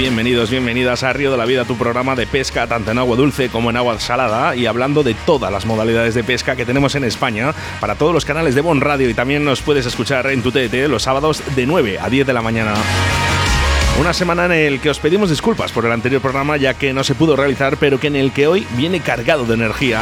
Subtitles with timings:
[0.00, 3.50] Bienvenidos, bienvenidas a Río de la Vida, tu programa de pesca tanto en agua dulce
[3.50, 7.04] como en agua salada y hablando de todas las modalidades de pesca que tenemos en
[7.04, 10.52] España para todos los canales de Bon Radio y también nos puedes escuchar en tu
[10.52, 12.72] TT los sábados de 9 a 10 de la mañana.
[14.00, 17.04] Una semana en el que os pedimos disculpas por el anterior programa ya que no
[17.04, 20.00] se pudo realizar, pero que en el que hoy viene cargado de energía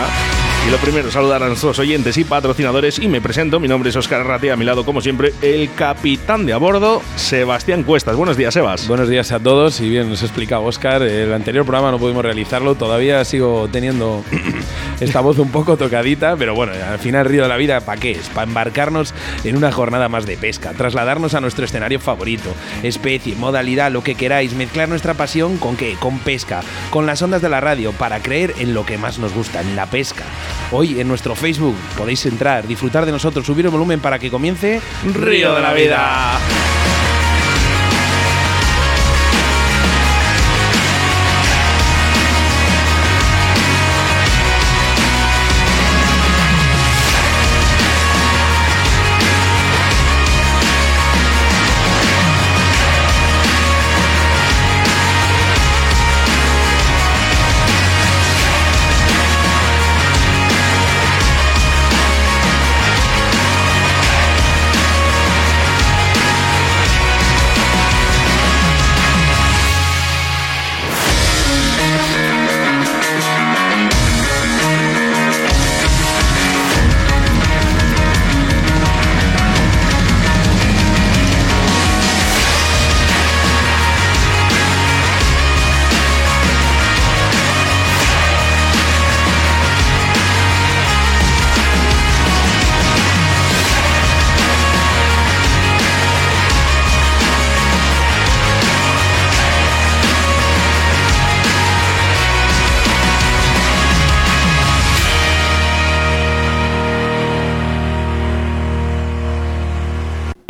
[0.67, 3.97] y lo primero, saludar a nuestros oyentes y patrocinadores y me presento, mi nombre es
[3.97, 8.17] Oscar Ratia, a mi lado como siempre el capitán de a bordo, Sebastián Cuestas.
[8.17, 8.87] Buenos días, Sebas.
[8.87, 12.23] Buenos días a todos y bien, nos ha explicado Oscar, el anterior programa no pudimos
[12.23, 14.25] realizarlo, todavía sigo teniendo
[15.01, 18.13] esta voz un poco tocadita, pero bueno, al final Río de la Vida, ¿para qué
[18.13, 18.29] es?
[18.29, 22.51] Para embarcarnos en una jornada más de pesca, trasladarnos a nuestro escenario favorito,
[22.83, 25.95] especie, modalidad, lo que queráis, mezclar nuestra pasión con qué?
[25.99, 29.33] Con pesca, con las ondas de la radio, para creer en lo que más nos
[29.33, 30.25] gusta, en la pesca.
[30.71, 34.81] Hoy en nuestro Facebook podéis entrar, disfrutar de nosotros, subir el volumen para que comience
[35.15, 36.39] Río de la Vida.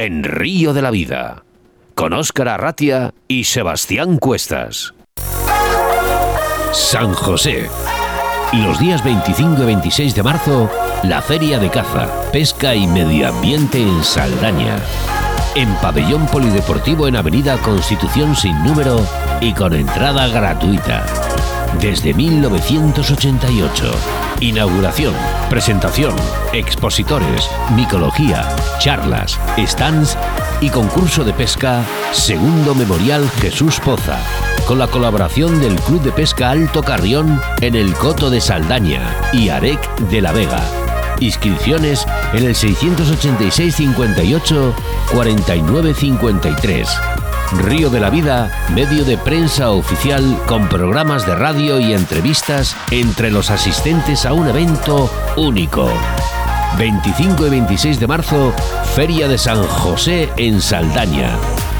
[0.01, 1.43] En Río de la Vida,
[1.97, 4.95] con Óscar Arratia y Sebastián Cuestas.
[6.71, 7.69] San José.
[8.53, 10.71] Los días 25 y 26 de marzo,
[11.03, 14.77] la Feria de Caza, Pesca y Medio Ambiente en Saldaña.
[15.57, 19.05] En Pabellón Polideportivo en Avenida Constitución sin número
[19.41, 21.28] y con entrada gratuita.
[21.81, 23.91] Desde 1988.
[24.41, 25.15] Inauguración,
[25.49, 26.15] presentación,
[26.53, 28.49] expositores, micología,
[28.81, 30.17] charlas, stands
[30.61, 34.19] y concurso de pesca Segundo Memorial Jesús Poza,
[34.67, 39.03] con la colaboración del Club de Pesca Alto Carrión en el Coto de Saldaña
[39.33, 39.81] y Arec
[40.11, 40.62] de la Vega.
[41.21, 44.75] Inscripciones en el 686 58
[45.12, 46.89] 49 53.
[47.53, 53.31] Río de la Vida, medio de prensa oficial con programas de radio y entrevistas entre
[53.31, 55.89] los asistentes a un evento único.
[56.77, 58.53] 25 y 26 de marzo,
[58.95, 61.31] Feria de San José en Saldaña.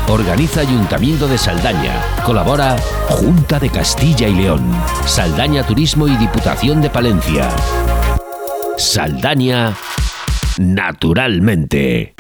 [0.09, 2.03] Organiza Ayuntamiento de Saldaña.
[2.25, 2.77] Colabora
[3.11, 4.73] Junta de Castilla y León,
[5.05, 7.51] Saldaña Turismo y Diputación de Palencia.
[8.79, 9.75] Saldaña,
[10.57, 12.15] naturalmente.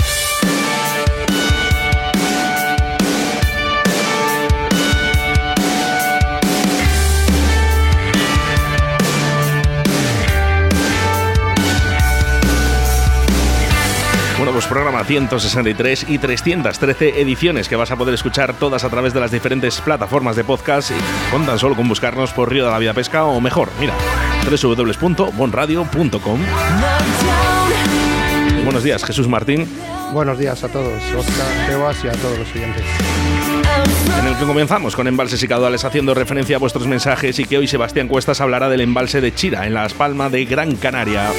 [14.66, 19.30] Programa 163 y 313 ediciones que vas a poder escuchar todas a través de las
[19.30, 22.94] diferentes plataformas de podcast y con tan solo con buscarnos por Río de la Vida
[22.94, 23.94] Pesca o mejor, mira,
[24.44, 26.40] www.bonradio.com.
[28.64, 29.68] Buenos días, Jesús Martín.
[30.12, 32.82] Buenos días a todos, Oscar, Sebas y a todos los siguientes.
[34.20, 37.58] En el que comenzamos con embalses y caudales haciendo referencia a vuestros mensajes y que
[37.58, 41.30] hoy Sebastián Cuestas hablará del embalse de Chira en Las Palmas de Gran Canaria.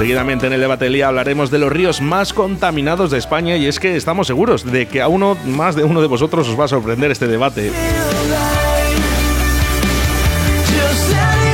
[0.00, 3.66] Seguidamente en el debate del día hablaremos de los ríos más contaminados de España y
[3.66, 6.64] es que estamos seguros de que a uno más de uno de vosotros os va
[6.64, 7.70] a sorprender este debate.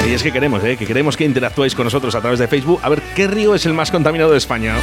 [0.09, 0.77] Y es que queremos, ¿eh?
[0.77, 3.67] que queremos que interactuéis con nosotros a través de Facebook a ver qué río es
[3.67, 4.77] el más contaminado de España.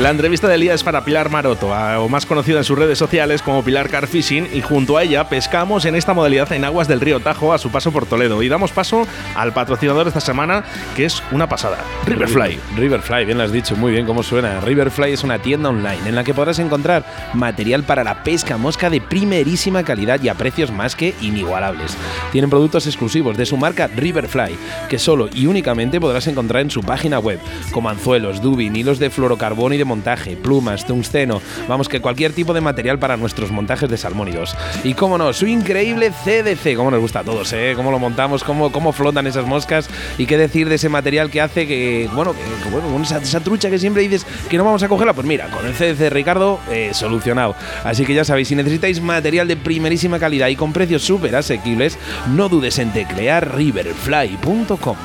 [0.00, 3.40] La entrevista del día es para Pilar Maroto, o más conocida en sus redes sociales
[3.40, 7.00] como Pilar Car Fishing, y junto a ella pescamos en esta modalidad en aguas del
[7.00, 8.42] río Tajo a su paso por Toledo.
[8.42, 9.06] Y damos paso
[9.36, 10.64] al patrocinador esta semana,
[10.96, 12.58] que es una pasada, Riverfly.
[12.76, 14.60] Riverfly, bien lo has dicho, muy bien cómo suena.
[14.60, 17.04] Riverfly es una tienda online en la que podrás encontrar
[17.34, 21.96] material para la pesca mosca de primerísima calidad y a precios más que inigualables.
[22.32, 24.56] Tienen productos exclusivos de su marca Riverfly,
[24.88, 27.38] que solo y únicamente podrás encontrar en su página web,
[27.70, 32.54] como anzuelos, dubin, hilos de fluorocarbono y de montaje, plumas, tungsteno, vamos que cualquier tipo
[32.54, 34.56] de material para nuestros montajes de salmónidos.
[34.84, 37.72] Y cómo no, su increíble CDC, cómo nos gusta a todos, ¿eh?
[37.74, 39.88] Cómo lo montamos, cómo, cómo flotan esas moscas
[40.18, 43.78] y qué decir de ese material que hace que, bueno, que, bueno esa, trucha que
[43.78, 47.56] siempre dices que no vamos a cogerla, pues mira, con el CDC Ricardo, eh, solucionado.
[47.82, 51.98] Así que ya sabéis, si necesitáis material de primerísima calidad y con precios súper asequibles,
[52.28, 54.96] no dudes en teclear riverfly.com.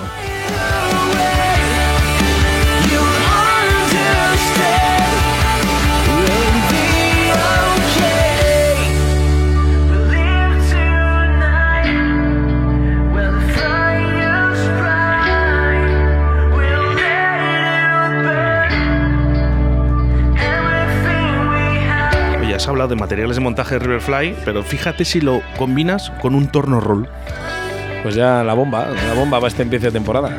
[22.89, 27.07] de materiales de montaje de Riverfly, pero fíjate si lo combinas con un torno roll.
[28.03, 30.29] Pues ya la bomba, la bomba va a este empiece de temporada.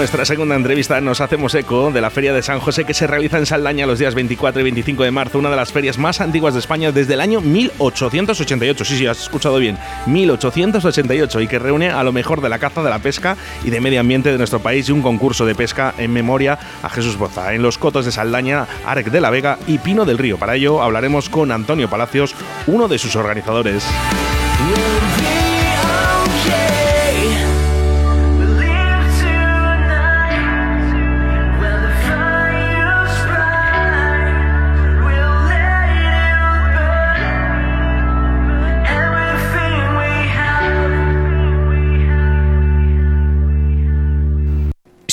[0.00, 3.36] Nuestra segunda entrevista nos hacemos eco de la Feria de San José que se realiza
[3.36, 6.54] en Saldaña los días 24 y 25 de marzo, una de las ferias más antiguas
[6.54, 8.82] de España desde el año 1888.
[8.86, 9.76] Sí, sí, has escuchado bien,
[10.06, 13.78] 1888 y que reúne a lo mejor de la caza, de la pesca y de
[13.82, 17.52] medio ambiente de nuestro país y un concurso de pesca en memoria a Jesús Boza
[17.52, 20.38] en los cotos de Saldaña, Arec de la Vega y Pino del Río.
[20.38, 22.34] Para ello hablaremos con Antonio Palacios,
[22.66, 23.84] uno de sus organizadores.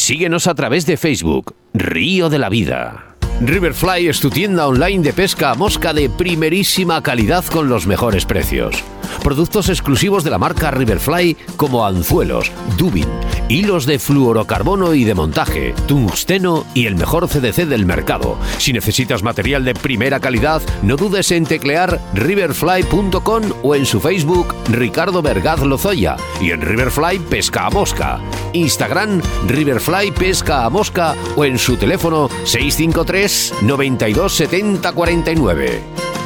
[0.07, 3.17] Síguenos a través de Facebook, Río de la Vida.
[3.41, 8.23] Riverfly es tu tienda online de pesca a mosca de primerísima calidad con los mejores
[8.23, 8.85] precios.
[9.23, 13.07] Productos exclusivos de la marca Riverfly como anzuelos, dubin,
[13.49, 18.37] hilos de fluorocarbono y de montaje, tungsteno y el mejor CDC del mercado.
[18.57, 24.53] Si necesitas material de primera calidad, no dudes en teclear riverfly.com o en su Facebook
[24.69, 28.19] Ricardo Vergaz Lozoya y en Riverfly Pesca a Mosca.
[28.53, 36.16] Instagram Riverfly Pesca a Mosca o en su teléfono 653 92 70 49.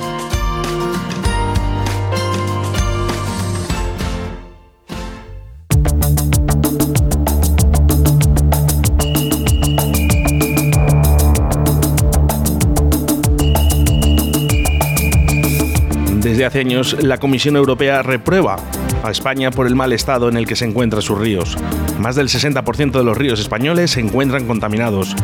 [16.59, 18.57] Años, la Comisión Europea reprueba
[19.03, 21.57] a España por el mal estado en el que se encuentran sus ríos.
[21.99, 25.15] Más del 60% de los ríos españoles se encuentran contaminados,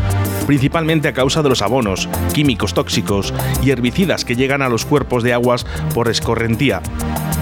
[0.45, 3.33] principalmente a causa de los abonos, químicos tóxicos
[3.63, 6.81] y herbicidas que llegan a los cuerpos de aguas por escorrentía.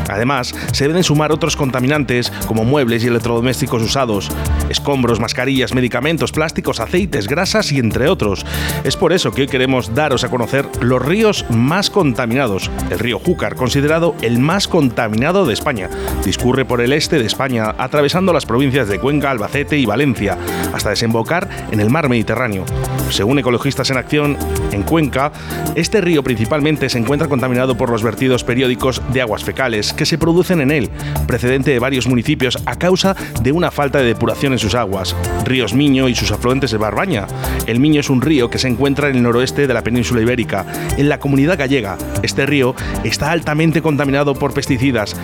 [0.10, 4.30] Además, se deben sumar otros contaminantes como muebles y electrodomésticos usados,
[4.70, 8.46] escombros, mascarillas, medicamentos, plásticos, aceites, grasas y entre otros.
[8.84, 12.70] Es por eso que hoy queremos daros a conocer los ríos más contaminados.
[12.90, 15.90] El río Júcar, considerado el más contaminado de España,
[16.24, 20.38] discurre por el este de España, atravesando las provincias de Cuenca, Albacete y Valencia,
[20.74, 22.66] hasta desembocar en el mar Mediterráneo.
[23.10, 24.38] Según Ecologistas en Acción,
[24.72, 25.32] en Cuenca,
[25.76, 30.18] este río principalmente se encuentra contaminado por los vertidos periódicos de aguas fecales que se
[30.18, 30.90] producen en él,
[31.28, 35.16] precedente de varios municipios a causa de una falta de depuración en sus aguas.
[35.46, 37.28] Ríos Miño y sus afluentes de Barbaña.
[37.68, 40.66] El Miño es un río que se encuentra en el noroeste de la península ibérica,
[40.98, 41.98] en la comunidad gallega.
[42.24, 45.16] Este río está altamente contaminado por pesticidas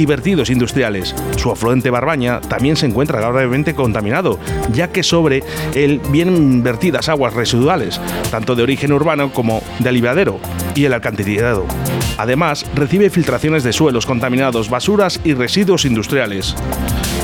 [0.00, 1.14] y vertidos industriales.
[1.36, 4.38] Su afluente Barbaña también se encuentra gravemente contaminado,
[4.72, 10.40] ya que sobre él vienen vertidas aguas residuales, tanto de origen urbano como de aliviadero
[10.74, 11.66] y el alcantarillado.
[12.16, 16.56] Además, recibe filtraciones de suelos contaminados, basuras y residuos industriales.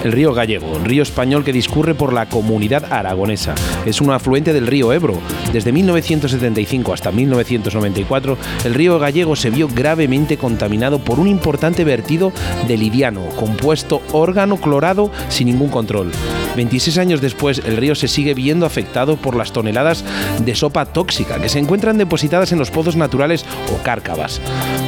[0.04, 3.54] El río Gallego, río español que discurre por la comunidad aragonesa.
[3.84, 5.18] Es un afluente del río Ebro.
[5.52, 12.32] Desde 1975 hasta 1994, el río Gallego se vio gravemente contaminado por un importante vertido
[12.68, 16.12] de lidiano, compuesto órgano clorado sin ningún control.
[16.56, 20.04] 26 años después, el río se sigue viendo afectado por las toneladas
[20.44, 24.40] de sopa tóxica que se encuentran depositadas en los pozos naturales o cárcavas.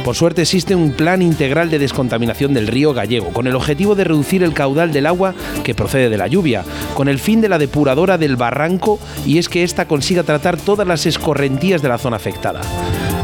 [0.03, 4.03] Por suerte existe un plan integral de descontaminación del río gallego, con el objetivo de
[4.03, 5.33] reducir el caudal del agua
[5.63, 6.63] que procede de la lluvia,
[6.95, 10.87] con el fin de la depuradora del barranco y es que ésta consiga tratar todas
[10.87, 12.61] las escorrentías de la zona afectada.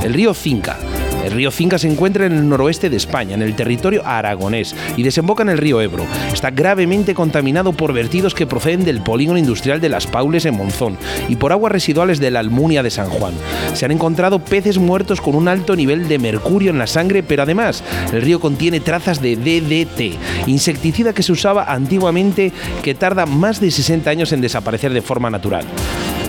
[0.04, 0.78] El río Cinca
[1.26, 5.04] el río Cinca se encuentra en el noroeste de España, en el territorio aragonés, y
[5.04, 6.06] desemboca en el río Ebro.
[6.32, 10.98] Está gravemente contaminado por vertidos que proceden del polígono industrial de Las Paules en Monzón
[11.28, 13.34] y por aguas residuales de la Almunia de San Juan.
[13.74, 17.44] Se han encontrado peces muertos con un alto nivel de mercurio en la sangre, pero
[17.44, 22.52] además el río contiene trazas de DDT, insecticida que se usaba antiguamente
[22.84, 25.66] que tarda más de 60 años en desaparecer de forma natural.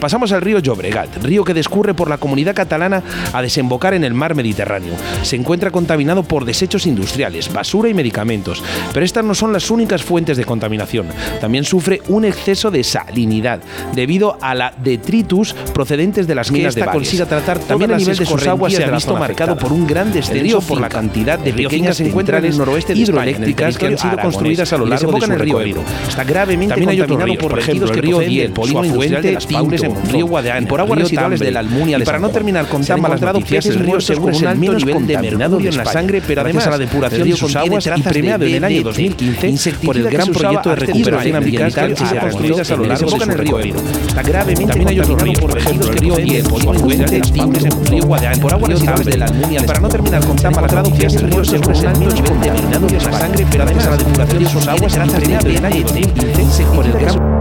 [0.01, 4.15] Pasamos al río Llobregat, río que discurre por la comunidad catalana a desembocar en el
[4.15, 4.95] mar Mediterráneo.
[5.23, 8.63] Se encuentra contaminado por desechos industriales, basura y medicamentos,
[8.93, 11.09] pero estas no son las únicas fuentes de contaminación.
[11.41, 13.61] También sufre un exceso de salinidad
[13.95, 18.27] debido a la detritus procedentes de las minas de consiga tratar también a nivel de
[18.27, 22.01] sus aguas se ha visto marcado por un gran descenso por la cantidad de pequeñas
[22.01, 25.61] el noroeste de hidroeléctricas que han sido construidas a lo largo de su el río
[25.61, 25.83] Ebro.
[26.09, 30.27] Está gravemente también contaminado por ejemplo, el río Diel, polígono industrial de las Paules río
[30.27, 31.99] Guadeán, por aguas residuales de la Almunia.
[31.99, 35.59] Y para no terminar con tan malas noticias, el río seguro es el menos contaminado
[35.59, 38.65] en la sangre, pero además a la depuración de sus aguas y premiado en el
[38.65, 42.85] año 2015 por el gran proyecto de recuperación ambiental que se ha construido a lo
[42.85, 43.81] largo de río Ebro.
[44.07, 47.87] Está gravemente también hay otros ríos, por ejemplo, el río industrial de las Paules, el
[47.87, 49.63] río Guadeán, por aguas residuales de la Almunia.
[49.67, 53.05] Para no terminar con tan malas noticias, el río seguro es el menos contaminado en
[53.05, 55.83] la sangre, pero además a la depuración de sus aguas y premiado en el año
[55.83, 57.36] 2015 por el gran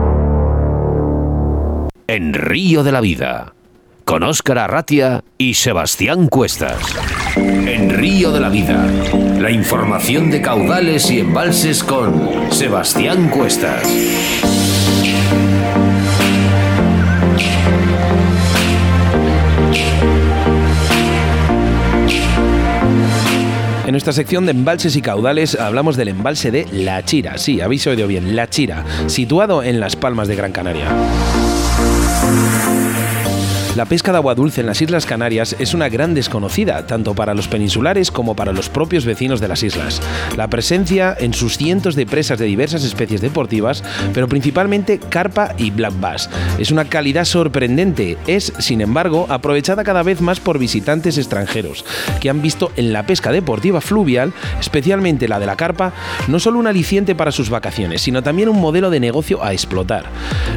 [2.08, 3.54] en Río de la Vida,
[4.04, 6.78] con Óscar Arratia y Sebastián Cuestas.
[7.36, 8.86] En Río de la Vida,
[9.40, 13.88] la información de caudales y embalses con Sebastián Cuestas.
[23.86, 27.38] En nuestra sección de embalses y caudales hablamos del embalse de La Chira.
[27.38, 30.88] Sí, habéis oído bien, La Chira, situado en Las Palmas de Gran Canaria.
[32.25, 32.55] Thank you.
[33.75, 37.34] La pesca de agua dulce en las Islas Canarias es una gran desconocida, tanto para
[37.34, 40.01] los peninsulares como para los propios vecinos de las islas.
[40.38, 45.72] La presencia en sus cientos de presas de diversas especies deportivas, pero principalmente carpa y
[45.72, 48.17] black bass, es una calidad sorprendente.
[48.27, 51.84] Es, sin embargo, aprovechada cada vez más por visitantes extranjeros,
[52.22, 55.91] que han visto en la pesca deportiva fluvial, especialmente la de la carpa,
[56.29, 60.05] no solo un aliciente para sus vacaciones, sino también un modelo de negocio a explotar.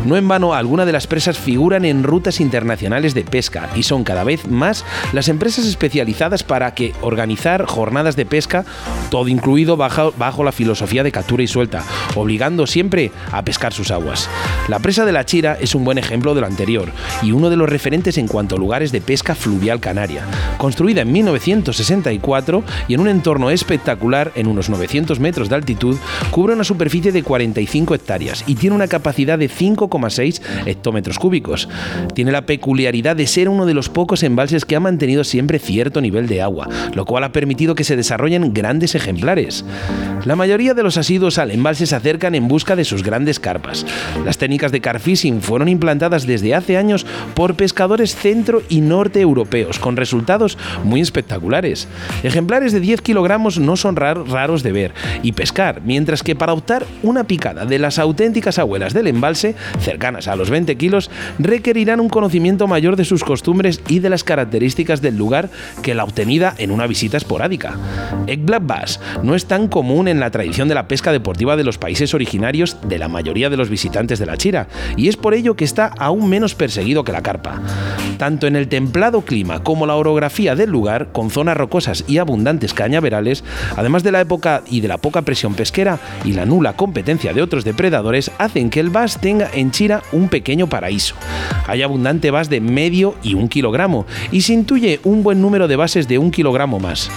[0.06, 4.04] No en vano, algunas de las presas figuran en rutas internacionales de pesca y son
[4.04, 8.64] cada vez más las empresas especializadas para que organizar jornadas de pesca,
[9.10, 11.84] todo incluido bajo, bajo la filosofía de captura y suelta,
[12.14, 14.28] obligando siempre a pescar sus aguas.
[14.68, 16.90] La presa de la Chira es un buen ejemplo de lo anterior
[17.22, 20.22] y uno de los referentes en cuanto a lugares de pesca fluvial canaria.
[20.58, 25.96] Construida en 1964 y en un entorno espectacular en unos 900 metros de altitud,
[26.30, 31.68] cubre una superficie de 45 hectáreas y tiene una capacidad de 5,6 hectómetros cúbicos.
[32.14, 36.00] Tiene la peculiaridad de ser uno de los pocos embalses que ha mantenido siempre cierto
[36.00, 39.64] nivel de agua, lo cual ha permitido que se desarrollen grandes ejemplares.
[40.24, 43.86] La mayoría de los asiduos al embalse se acercan en busca de sus grandes carpas.
[44.24, 49.78] Las técnicas de carfishing fueron implantadas desde hace años por pescadores centro y norte europeos,
[49.78, 51.86] con resultados muy espectaculares.
[52.24, 56.84] Ejemplares de 10 kilogramos no son raros de ver y pescar, mientras que para optar
[57.02, 62.08] una picada de las auténticas abuelas del embalse, cercanas a los 20 kilos, requerirán un
[62.08, 65.50] conocimiento mayor de sus costumbres y de las características del lugar
[65.82, 67.76] que la obtenida en una visita esporádica.
[68.26, 71.64] Egg Black Bass no es tan común en la tradición de la pesca deportiva de
[71.64, 75.34] los países originarios de la mayoría de los visitantes de la Chira, y es por
[75.34, 77.60] ello que está aún menos perseguido que la carpa.
[78.18, 82.74] Tanto en el templado clima como la orografía del lugar, con zonas rocosas y abundantes
[82.74, 83.44] cañaverales,
[83.76, 87.42] además de la época y de la poca presión pesquera y la nula competencia de
[87.42, 91.14] otros depredadores, hacen que el bass tenga en Chira un pequeño paraíso.
[91.66, 95.74] Hay abundante bass de medio y un kilogramo, y se intuye un buen número de
[95.74, 97.10] bases de un kilogramo más.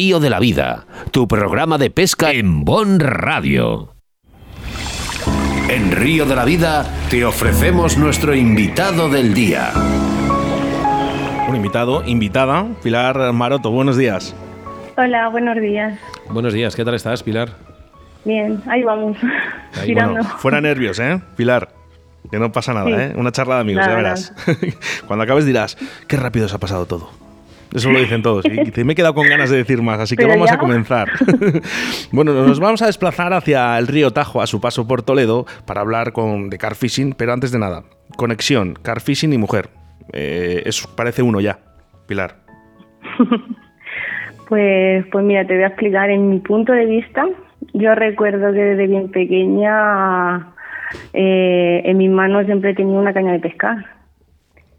[0.00, 3.92] Río de la Vida, tu programa de pesca en Bon Radio.
[5.68, 9.72] En Río de la Vida te ofrecemos nuestro invitado del día.
[11.50, 14.34] Un invitado, invitada, Pilar Maroto, buenos días.
[14.96, 15.98] Hola, buenos días.
[16.30, 17.50] Buenos días, ¿qué tal estás, Pilar?
[18.24, 19.18] Bien, ahí vamos.
[19.78, 19.92] Ahí.
[19.92, 21.20] Bueno, fuera nervios, ¿eh?
[21.36, 21.74] Pilar.
[22.30, 22.92] Que no pasa nada, Sí.
[22.94, 23.12] ¿eh?
[23.16, 24.32] Una charla de amigos, Nada, ya verás.
[25.06, 25.76] Cuando acabes dirás,
[26.08, 27.10] qué rápido se ha pasado todo.
[27.74, 28.44] Eso lo dicen todos.
[28.46, 30.54] Y me he quedado con ganas de decir más, así que vamos ya.
[30.54, 31.08] a comenzar.
[32.12, 35.80] bueno, nos vamos a desplazar hacia el río Tajo a su paso por Toledo para
[35.80, 37.84] hablar con, de car fishing, pero antes de nada,
[38.16, 39.68] conexión, car fishing y mujer.
[40.12, 41.58] Eh, eso parece uno ya,
[42.06, 42.36] Pilar.
[44.48, 47.24] Pues, pues mira, te voy a explicar en mi punto de vista.
[47.72, 50.54] Yo recuerdo que desde bien pequeña
[51.12, 53.99] eh, en mis manos siempre tenía una caña de pescar.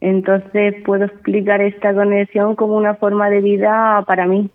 [0.01, 4.49] Entonces puedo explicar esta conexión como una forma de vida para mí,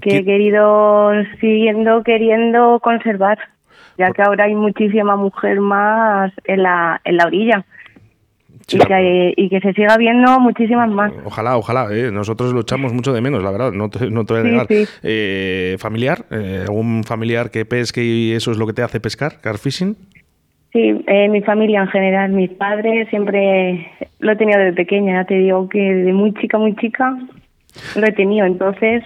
[0.00, 3.38] que ¿Qué- he querido, siguiendo queriendo conservar,
[3.98, 7.64] ya que ahora hay muchísima mujer más en la, en la orilla.
[8.66, 11.12] Sí, y, que, y que se siga viendo muchísimas más.
[11.24, 11.88] Ojalá, ojalá.
[11.90, 12.10] ¿eh?
[12.12, 13.72] Nosotros lo echamos mucho de menos, la verdad.
[13.72, 14.66] No te, no te voy a Sí, negar.
[14.68, 14.84] sí.
[15.02, 16.24] Eh, ¿Familiar?
[16.30, 19.40] Eh, ¿Algún familiar que pesque y eso es lo que te hace pescar?
[19.40, 19.96] ¿Car fishing?
[20.72, 23.88] Sí, eh, mi familia en general, mis padres siempre
[24.20, 27.16] lo he tenido desde pequeña, ya te digo que de muy chica, muy chica
[27.96, 29.02] lo he tenido, entonces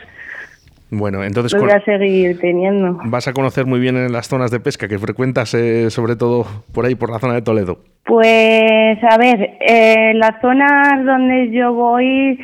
[0.90, 2.98] Bueno, entonces lo voy a seguir teniendo.
[3.06, 6.44] vas a conocer muy bien en las zonas de pesca que frecuentas, eh, sobre todo
[6.74, 7.78] por ahí, por la zona de Toledo.
[8.04, 12.38] Pues a ver, eh, las zonas donde yo voy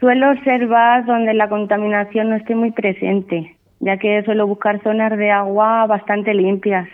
[0.00, 5.30] suelo observar donde la contaminación no esté muy presente, ya que suelo buscar zonas de
[5.30, 6.86] agua bastante limpias.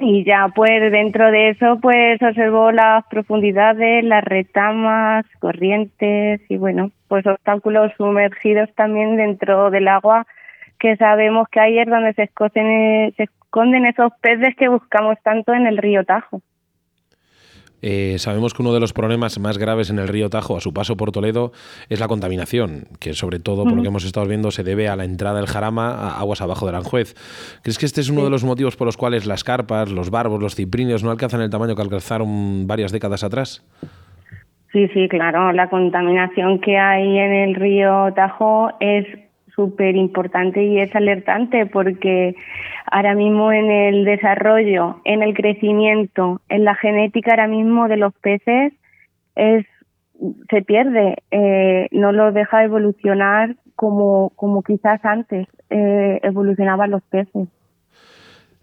[0.00, 6.92] Y ya pues dentro de eso pues observo las profundidades, las retamas, corrientes y bueno,
[7.08, 10.26] pues obstáculos sumergidos también dentro del agua
[10.78, 15.52] que sabemos que ahí es donde se esconden, se esconden esos peces que buscamos tanto
[15.52, 16.42] en el río Tajo.
[17.82, 20.72] Eh, sabemos que uno de los problemas más graves en el río Tajo a su
[20.72, 21.52] paso por Toledo
[21.88, 24.96] es la contaminación, que sobre todo, por lo que hemos estado viendo, se debe a
[24.96, 27.14] la entrada del Jarama a aguas abajo de Aranjuez.
[27.62, 30.40] ¿Crees que este es uno de los motivos por los cuales las carpas, los barbos,
[30.40, 33.64] los ciprinios no alcanzan el tamaño que alcanzaron varias décadas atrás?
[34.72, 35.52] Sí, sí, claro.
[35.52, 39.06] La contaminación que hay en el río Tajo es
[39.58, 42.36] súper importante y es alertante porque
[42.86, 48.14] ahora mismo en el desarrollo, en el crecimiento, en la genética ahora mismo de los
[48.14, 48.72] peces
[49.34, 49.66] es
[50.48, 57.48] se pierde, eh, no los deja evolucionar como, como quizás antes eh, evolucionaban los peces.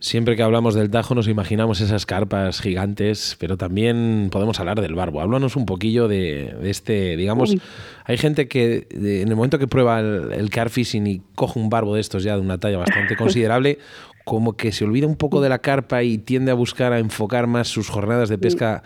[0.06, 4.94] Siempre que hablamos del Tajo nos imaginamos esas carpas gigantes, pero también podemos hablar del
[4.94, 5.20] barbo.
[5.20, 7.62] Háblanos un poquillo de, de este, digamos, Uy.
[8.04, 11.58] hay gente que de- en el momento que prueba el, el car fishing y coge
[11.60, 13.80] un barbo de estos ya de una talla bastante considerable,
[14.26, 17.48] como que se olvida un poco de la carpa y tiende a buscar a enfocar
[17.48, 18.84] más sus jornadas de pesca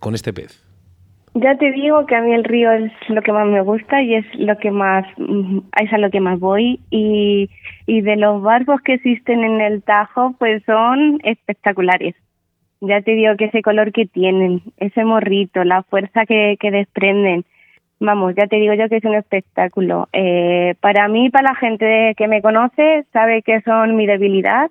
[0.00, 0.65] con este pez.
[1.38, 4.14] Ya te digo que a mí el río es lo que más me gusta y
[4.14, 7.50] es lo que más mm, es a lo que más voy y,
[7.86, 12.14] y de los barbos que existen en el Tajo pues son espectaculares.
[12.80, 17.44] Ya te digo que ese color que tienen, ese morrito, la fuerza que, que desprenden,
[18.00, 20.08] vamos, ya te digo yo que es un espectáculo.
[20.14, 24.70] Eh, para mí, para la gente que me conoce, sabe que son mi debilidad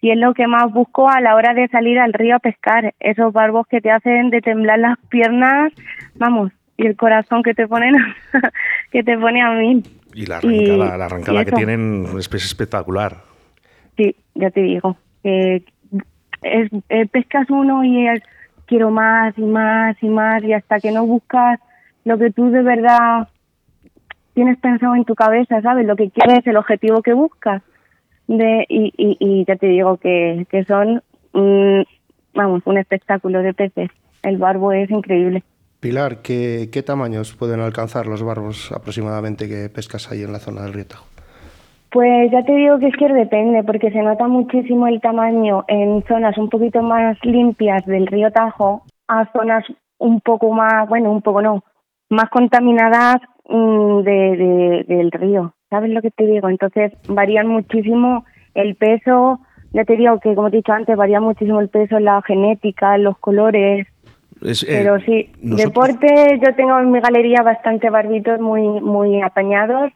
[0.00, 2.94] y es lo que más busco a la hora de salir al río a pescar,
[3.00, 5.72] esos barbos que te hacen de temblar las piernas,
[6.16, 7.94] vamos, y el corazón que te ponen
[8.90, 9.82] que te pone a mí.
[10.14, 13.18] Y la Y- arrancada, la arrancada que tienen es es espectacular.
[13.96, 14.96] Sí, ya te digo.
[15.22, 15.62] Eh,
[16.42, 18.22] es, eh, pescas uno y es,
[18.66, 21.60] quiero más y más y más y hasta que no buscas
[22.04, 23.28] lo que tú de verdad
[24.32, 25.86] tienes pensado en tu cabeza, ¿sabes?
[25.86, 27.62] Lo que quieres, el objetivo que buscas.
[28.30, 31.02] De, y, y, y ya te digo que, que son,
[32.32, 33.90] vamos, un espectáculo de peces.
[34.22, 35.42] El barbo es increíble.
[35.80, 40.62] Pilar, ¿qué, ¿qué tamaños pueden alcanzar los barbos aproximadamente que pescas ahí en la zona
[40.62, 41.06] del río Tajo?
[41.90, 46.04] Pues ya te digo que es que depende, porque se nota muchísimo el tamaño en
[46.06, 49.64] zonas un poquito más limpias del río Tajo a zonas
[49.98, 51.64] un poco más, bueno, un poco no,
[52.10, 53.16] más contaminadas
[53.48, 55.52] mm, de, de- del río.
[55.70, 56.48] ¿Sabes lo que te digo?
[56.48, 59.40] Entonces varían muchísimo el peso,
[59.72, 62.98] ya te digo que como te he dicho antes, varía muchísimo el peso, la genética,
[62.98, 63.86] los colores,
[64.42, 69.22] Es, eh, pero sí, nosotros- deporte, yo tengo en mi galería bastante barbitos muy muy
[69.22, 69.92] apañados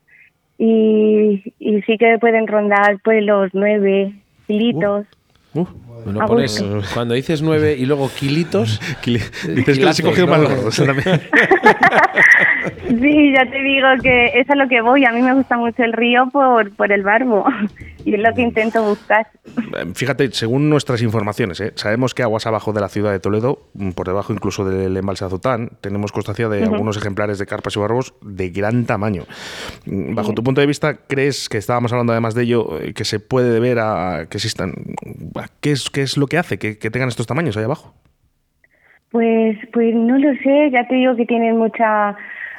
[0.58, 4.12] y, y sí que pueden rondar pues los nueve
[4.46, 5.06] kilitos.
[5.54, 5.64] Uh,
[6.06, 9.22] lo A pones, cuando dices nueve y luego kilitos, Kili-
[9.54, 10.32] Dices que les he cogido ¿no?
[10.32, 11.20] mal gordos también.
[12.86, 15.04] Sí, ya te digo que es a lo que voy.
[15.04, 17.44] A mí me gusta mucho el río por, por el barbo.
[18.04, 19.26] y es lo que intento buscar.
[19.46, 21.72] Eh, fíjate, según nuestras informaciones, ¿eh?
[21.76, 25.24] sabemos que aguas abajo de la ciudad de Toledo, mm, por debajo incluso del embalse
[25.24, 29.24] Azután, tenemos constancia de algunos ejemplares de carpas y barbos de gran tamaño.
[29.86, 33.04] Mm, bajo tu punto de vista, ¿crees que estábamos hablando además de ello, eh, que
[33.04, 34.74] se puede deber a que existan?
[35.60, 37.94] ¿Qué es, qué es lo que hace que, que tengan estos tamaños ahí abajo?
[39.10, 42.16] Pues, pues no lo sé, ya te digo que tienen mucha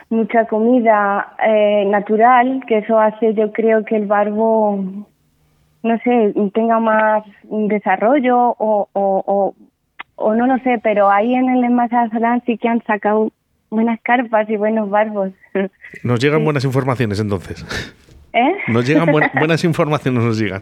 [0.10, 5.06] mucha comida eh, natural, que eso hace yo creo que el barbo,
[5.84, 9.56] no sé, tenga más desarrollo o, o,
[10.16, 13.32] o, no lo sé, pero ahí en el envase Solán sí que han sacado
[13.70, 15.32] buenas carpas y buenos barbos.
[16.04, 17.66] Nos llegan buenas informaciones entonces.
[18.34, 18.56] ¿Eh?
[18.68, 20.62] Nos llegan buenas informaciones, nos llegan.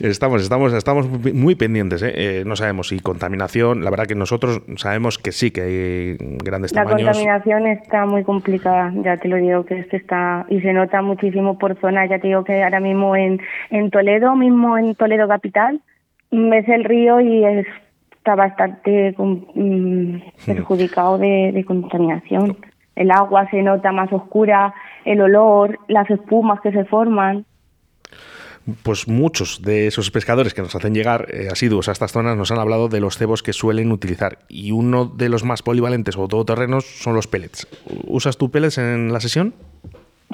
[0.00, 2.02] Estamos, estamos, estamos muy pendientes.
[2.02, 2.12] ¿eh?
[2.14, 2.42] ¿eh?
[2.46, 3.84] no sabemos si contaminación.
[3.84, 7.02] La verdad que nosotros sabemos que sí, que hay grandes la tamaños.
[7.02, 11.02] La contaminación está muy complicada, ya te lo digo, que este está y se nota
[11.02, 12.06] muchísimo por zona.
[12.06, 15.80] Ya te digo que ahora mismo en, en Toledo, mismo en Toledo capital,
[16.30, 22.56] ves el río y está bastante mm, perjudicado de, de contaminación.
[22.96, 27.46] El agua se nota más oscura, el olor, las espumas que se forman
[28.82, 32.50] pues muchos de esos pescadores que nos hacen llegar eh, asiduos a estas zonas nos
[32.50, 36.28] han hablado de los cebos que suelen utilizar y uno de los más polivalentes o
[36.28, 37.66] todoterrenos son los pellets.
[38.06, 39.54] ¿Usas tú pellets en la sesión?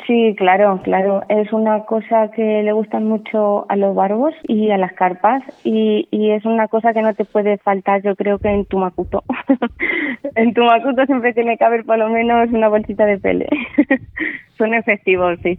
[0.06, 1.22] Sí, claro, claro.
[1.28, 6.06] Es una cosa que le gustan mucho a los barbos y a las carpas y,
[6.10, 9.24] y es una cosa que no te puede faltar, yo creo que en tu macuto.
[10.34, 13.48] en tu macuto siempre tiene que haber por lo menos una bolsita de pele.
[14.58, 15.58] Son efectivos, sí.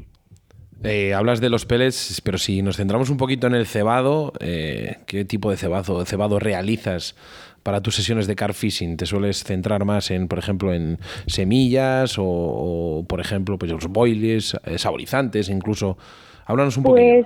[0.83, 4.97] Eh, hablas de los pellets, pero si nos centramos un poquito en el cebado, eh,
[5.05, 7.15] ¿qué tipo de cebado, cebado realizas
[7.63, 8.95] para tus sesiones de car fishing?
[8.95, 14.55] ¿Te sueles centrar más en, por ejemplo, en semillas o, por ejemplo, pues los boilies,
[14.65, 15.97] eh, saborizantes, incluso?
[16.45, 17.25] Háblanos un pues...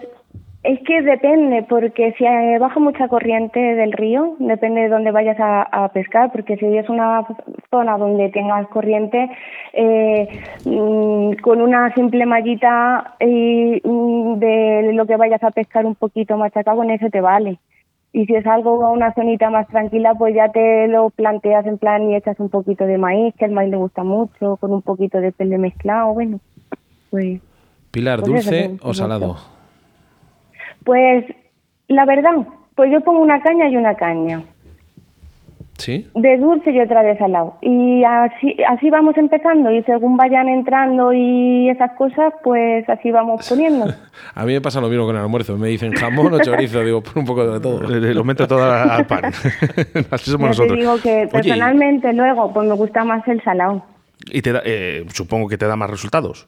[0.63, 2.23] Es que depende, porque si
[2.59, 7.25] baja mucha corriente del río, depende de dónde vayas a, pescar, porque si es una
[7.71, 9.27] zona donde tengas corriente,
[9.73, 10.27] eh,
[10.65, 16.37] mm, con una simple mallita y, mm, de lo que vayas a pescar un poquito
[16.37, 17.57] machacado, con eso te vale.
[18.13, 21.79] Y si es algo a una zonita más tranquila, pues ya te lo planteas en
[21.79, 24.83] plan y echas un poquito de maíz, que al maíz le gusta mucho, con un
[24.83, 26.39] poquito de pele mezclado, bueno,
[27.09, 27.41] pues...
[27.89, 29.37] Pilar, pues ¿dulce o salado?
[30.83, 31.25] Pues
[31.87, 32.31] la verdad,
[32.75, 34.43] pues yo pongo una caña y una caña.
[35.77, 36.07] ¿Sí?
[36.13, 37.57] De dulce y otra de salado.
[37.61, 43.49] Y así, así vamos empezando y según vayan entrando y esas cosas, pues así vamos
[43.49, 43.87] poniendo.
[44.35, 45.57] A mí me pasa lo mismo con el almuerzo.
[45.57, 47.81] Me dicen jamón o chorizo, digo, pon un poco de todo.
[47.81, 49.25] Lo meto todo al pan.
[50.11, 50.77] así somos nosotros.
[50.77, 53.83] digo que personalmente luego pues me gusta más el salado.
[54.31, 56.47] Y te eh, supongo que te da más resultados.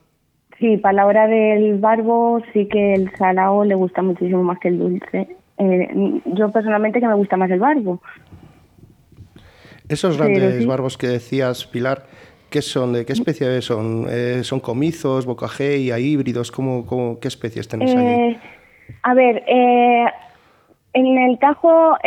[0.63, 4.69] Sí, para la hora del barbo sí que el salado le gusta muchísimo más que
[4.69, 5.27] el dulce.
[5.57, 8.01] Eh, yo personalmente que me gusta más el barbo.
[9.89, 12.05] Esos grandes barbos que decías, Pilar,
[12.49, 12.93] ¿qué son?
[12.93, 14.05] ¿De qué especie son?
[14.09, 16.49] Eh, ¿Son comizos, bocajey, híbridos?
[16.49, 18.05] ¿Cómo, cómo, ¿Qué especies tenéis allí?
[18.05, 18.39] Eh,
[19.01, 21.97] a ver, en el Tajo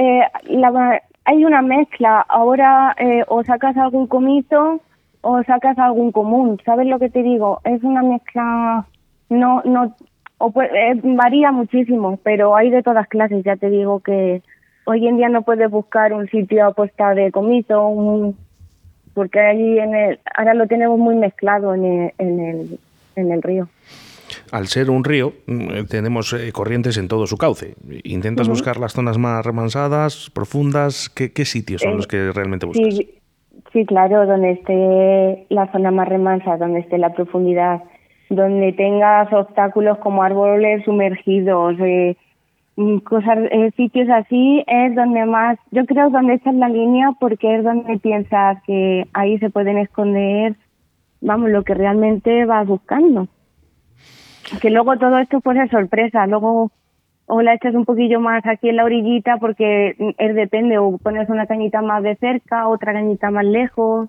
[1.26, 2.24] hay una mezcla.
[2.26, 2.96] Ahora
[3.28, 4.80] o sacas algún comizo
[5.20, 7.60] o sacas algún común, ¿sabes lo que te digo?
[7.64, 8.86] Es una mezcla,
[9.28, 9.94] no, no,
[10.38, 14.42] o eh, varía muchísimo, pero hay de todas clases, ya te digo que
[14.84, 18.36] hoy en día no puedes buscar un sitio apuesta de comiso, un,
[19.14, 22.78] porque allí en el, ahora lo tenemos muy mezclado en el, en el,
[23.16, 23.68] en el río.
[24.50, 27.74] Al ser un río, mm, tenemos eh, corrientes en todo su cauce.
[28.04, 31.08] ¿Intentas buscar las zonas más remansadas, profundas?
[31.08, 32.94] ¿Qué, qué sitios son los que realmente buscas?
[32.94, 33.15] Sí,
[33.76, 37.82] Sí, claro, donde esté la zona más remansa, donde esté la profundidad,
[38.30, 42.16] donde tengas obstáculos como árboles sumergidos, eh,
[42.76, 47.56] mm, cosas, eh, sitios así es donde más, yo creo donde está la línea porque
[47.56, 50.56] es donde piensas que ahí se pueden esconder,
[51.20, 53.28] vamos, lo que realmente vas buscando.
[54.62, 56.70] Que luego todo esto pues es sorpresa, luego
[57.26, 61.28] o la echas un poquillo más aquí en la orillita porque es depende, o pones
[61.28, 64.08] una cañita más de cerca, otra cañita más lejos,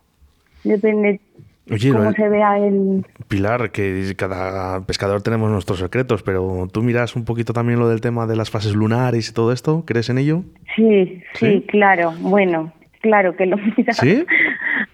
[0.63, 1.19] depende
[1.67, 3.05] cómo se vea el...
[3.27, 8.01] Pilar, que cada pescador tenemos nuestros secretos, pero tú miras un poquito también lo del
[8.01, 10.43] tema de las fases lunares y todo esto, ¿crees en ello?
[10.75, 12.71] Sí, sí, claro, bueno,
[13.07, 13.97] claro que lo miras.
[13.97, 14.25] ¿Sí?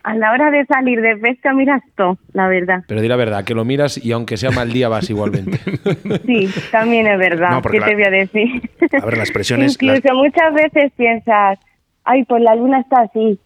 [0.04, 2.84] a la hora de salir de pesca miras todo, la verdad.
[2.88, 5.58] Pero di la verdad, que lo miras y aunque sea mal día vas igualmente.
[6.26, 7.62] sí, también es verdad.
[7.72, 8.70] ¿Qué te voy a decir?
[9.02, 9.74] A ver, las presiones...
[9.74, 11.58] Incluso muchas veces piensas,
[12.04, 13.40] ay, pues la luna está así,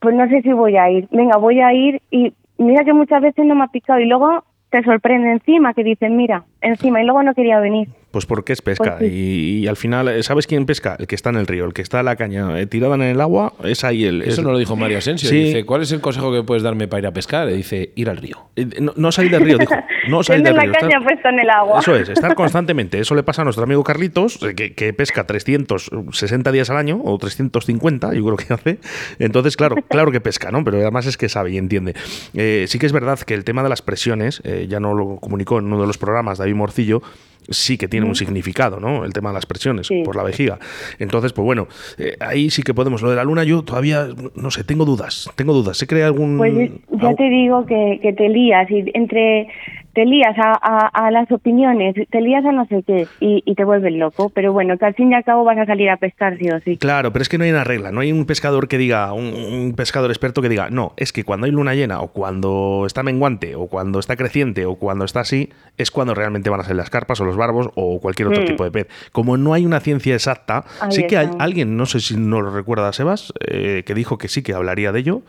[0.00, 1.08] pues no sé si voy a ir.
[1.10, 4.44] Venga, voy a ir y mira que muchas veces no me ha picado y luego
[4.70, 7.88] te sorprende encima que dicen, mira, encima y luego no quería venir.
[8.12, 8.98] Pues porque es pesca.
[8.98, 10.96] Pues y, y al final, eh, ¿sabes quién pesca?
[11.00, 13.02] El que está en el río, el que está en la caña eh, tirada en
[13.02, 14.22] el agua, es ahí el.
[14.22, 15.28] Eso es- no lo dijo Mario Asensio.
[15.30, 15.44] Sí.
[15.44, 17.48] Dice, ¿cuál es el consejo que puedes darme para ir a pescar?
[17.50, 18.36] Y dice, ir al río.
[18.54, 19.74] Eh, No, no salir del río, dijo.
[20.08, 20.72] No salir del la río.
[20.72, 21.80] caña estar- puesta en el agua.
[21.80, 22.98] Eso es, estar constantemente.
[23.00, 27.00] Eso le pasa a nuestro amigo Carlitos, eh, que, que pesca 360 días al año,
[27.02, 28.78] o 350, yo creo que hace.
[29.18, 30.62] Entonces, claro, claro que pesca, ¿no?
[30.64, 31.94] Pero además es que sabe y entiende.
[32.34, 35.16] Eh, sí que es verdad que el tema de las presiones, eh, ya no lo
[35.16, 37.02] comunicó en uno de los programas David Morcillo,
[37.48, 39.04] sí que tiene un significado, ¿no?
[39.04, 40.02] El tema de las presiones Sí.
[40.04, 40.58] por la vejiga.
[40.98, 43.02] Entonces, pues bueno, eh, ahí sí que podemos.
[43.02, 45.76] Lo de la luna, yo todavía, no sé, tengo dudas, tengo dudas.
[45.76, 46.38] ¿Se crea algún...?
[46.38, 49.48] Pues es- ya te digo que, que te lías y entre
[49.94, 53.54] te lías a, a, a las opiniones, te lías a no sé qué y, y
[53.54, 54.30] te vuelves loco.
[54.30, 56.60] Pero bueno, que al fin y al cabo vas a salir a pescar sí o
[56.60, 56.76] sí.
[56.76, 59.26] Claro, pero es que no hay una regla, no hay un pescador que diga, un,
[59.34, 63.02] un pescador experto que diga, no, es que cuando hay luna llena o cuando está
[63.02, 66.76] menguante o cuando está creciente o cuando está así, es cuando realmente van a ser
[66.76, 68.46] las carpas o los barbos o cualquier otro Mm.
[68.46, 68.88] tipo de pez.
[69.12, 72.40] Como no hay una ciencia exacta, Ahí sí que hay alguien, no sé si no
[72.40, 75.22] lo recuerda Sebas, eh, que dijo que sí que hablaría de ello,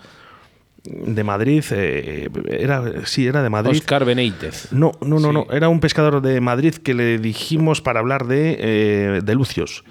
[0.83, 3.71] de Madrid, eh, era, sí, era de Madrid.
[3.79, 4.71] Oscar Benítez.
[4.71, 5.33] No, no, no, Sí.
[5.33, 5.47] no.
[5.51, 9.83] Era un pescador de Madrid que le dijimos para hablar de, eh, de lucios.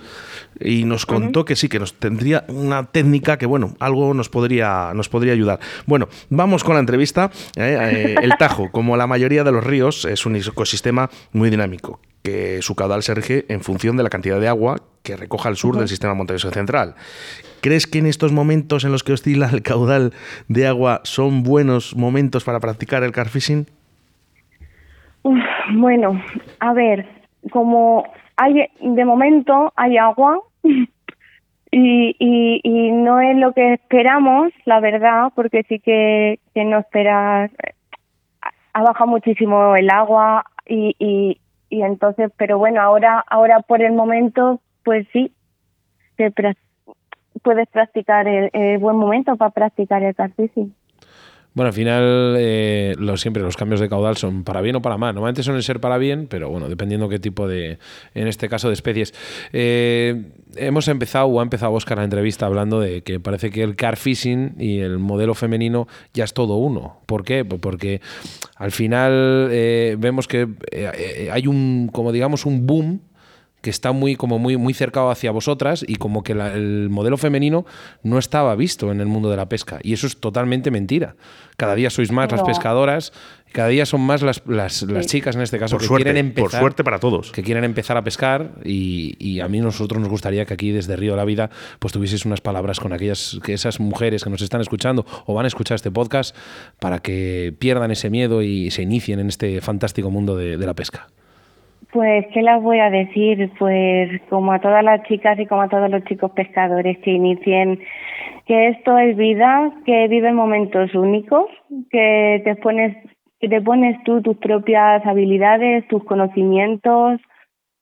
[0.60, 4.92] Y nos contó que sí, que nos tendría una técnica que, bueno, algo nos podría,
[4.94, 5.60] nos podría ayudar.
[5.86, 7.30] Bueno, vamos con la entrevista.
[7.56, 12.00] Eh, eh, el Tajo, como la mayoría de los ríos, es un ecosistema muy dinámico,
[12.22, 15.56] que su caudal se rige en función de la cantidad de agua que recoja al
[15.56, 16.94] sur del sistema montañoso central.
[17.60, 20.12] ¿Crees que en estos momentos en los que oscila el caudal
[20.48, 23.66] de agua son buenos momentos para practicar el carfishing?
[25.74, 26.20] Bueno,
[26.58, 27.06] a ver,
[27.50, 28.04] como
[28.42, 30.88] hay de momento hay agua y,
[32.18, 37.50] y, y no es lo que esperamos, la verdad, porque sí que, que no esperas.
[38.74, 43.92] Ha bajado muchísimo el agua y, y, y entonces, pero bueno, ahora ahora por el
[43.92, 45.32] momento, pues sí,
[46.16, 46.32] te
[47.42, 50.74] puedes practicar el, buen momento para practicar el carfishing.
[51.54, 55.14] Bueno, al final, eh, siempre los cambios de caudal son para bien o para mal.
[55.14, 57.78] Normalmente suelen ser para bien, pero bueno, dependiendo qué tipo de,
[58.14, 59.12] en este caso, de especies.
[59.52, 63.76] Eh, hemos empezado, o ha empezado Oscar la entrevista hablando de que parece que el
[63.76, 67.00] car fishing y el modelo femenino ya es todo uno.
[67.04, 67.44] ¿Por qué?
[67.44, 68.00] Pues porque
[68.56, 70.48] al final eh, vemos que
[71.30, 73.00] hay un, como digamos, un boom
[73.62, 77.16] que está muy como muy muy cercado hacia vosotras y como que la- el modelo
[77.16, 77.64] femenino
[78.02, 81.16] no estaba visto en el mundo de la pesca y eso es totalmente mentira.
[81.56, 83.12] Cada día sois más las pescadoras,
[83.52, 86.26] cada día son más las, las, las chicas en este caso Por que suerte, quieren
[86.26, 87.30] empezar por suerte para todos.
[87.30, 90.96] que quieren empezar a pescar y, y a mí nosotros nos gustaría que aquí desde
[90.96, 94.42] Río de la Vida pues tuvieseis unas palabras con aquellas que esas mujeres que nos
[94.42, 96.34] están escuchando o van a escuchar este podcast
[96.80, 100.74] para que pierdan ese miedo y se inicien en este fantástico mundo de, de la
[100.74, 101.08] pesca.
[101.92, 103.50] Pues, ¿qué les voy a decir?
[103.58, 107.80] Pues, como a todas las chicas y como a todos los chicos pescadores que inicien,
[108.46, 111.46] que esto es vida, que viven momentos únicos,
[111.90, 112.96] que te pones,
[113.40, 117.20] que te pones tú tus propias habilidades, tus conocimientos,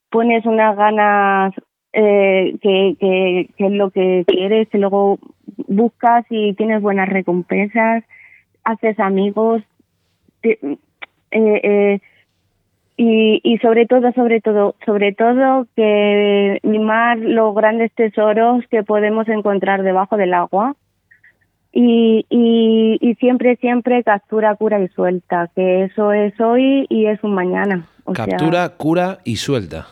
[0.09, 1.53] pones unas ganas
[1.93, 5.19] eh, que, que, que es lo que quieres, que luego
[5.67, 8.03] buscas y tienes buenas recompensas,
[8.65, 9.63] haces amigos,
[10.41, 10.59] te-
[11.31, 11.99] eh, eh,
[13.01, 19.27] y, y sobre todo, sobre todo, sobre todo que mimar los grandes tesoros que podemos
[19.27, 20.75] encontrar debajo del agua
[21.71, 27.23] y, y, y siempre, siempre captura, cura y suelta, que eso es hoy y es
[27.23, 27.87] un mañana.
[28.13, 29.87] Captura, cura y suelta.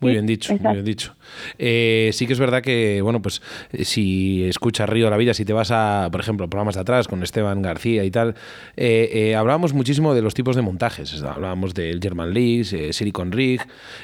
[0.00, 1.14] Muy bien dicho, muy bien dicho.
[1.58, 5.34] Eh, sí que es verdad que, bueno, pues eh, si escuchas Río de la Vida,
[5.34, 8.34] si te vas a, por ejemplo, programas de atrás con Esteban García y tal,
[8.76, 11.22] eh, eh, hablábamos muchísimo de los tipos de montajes.
[11.22, 13.60] Hablábamos del German Leaks, eh, Silicon Rig.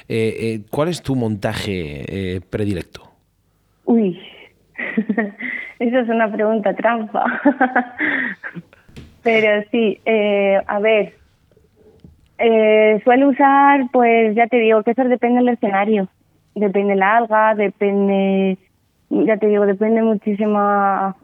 [0.09, 2.05] Eh, eh, ¿Cuál es tu montaje
[2.37, 3.11] eh, predilecto?
[3.85, 4.21] Uy,
[5.79, 7.25] eso es una pregunta trampa.
[9.23, 11.15] Pero sí, eh, a ver,
[12.38, 16.09] eh, suelo usar, pues ya te digo que eso depende del escenario,
[16.55, 18.59] depende la alga, depende,
[19.11, 21.16] ya te digo, depende muchísima,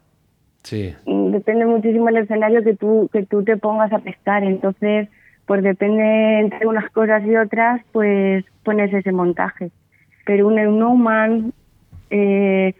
[0.63, 0.95] Sí.
[1.07, 4.45] depende muchísimo el escenario que tú que tú te pongas a pescar.
[4.45, 5.09] Entonces,
[5.47, 9.71] pues depende entre unas cosas y otras, pues pones ese montaje.
[10.25, 11.53] Pero un Neumann
[12.11, 12.75] eh,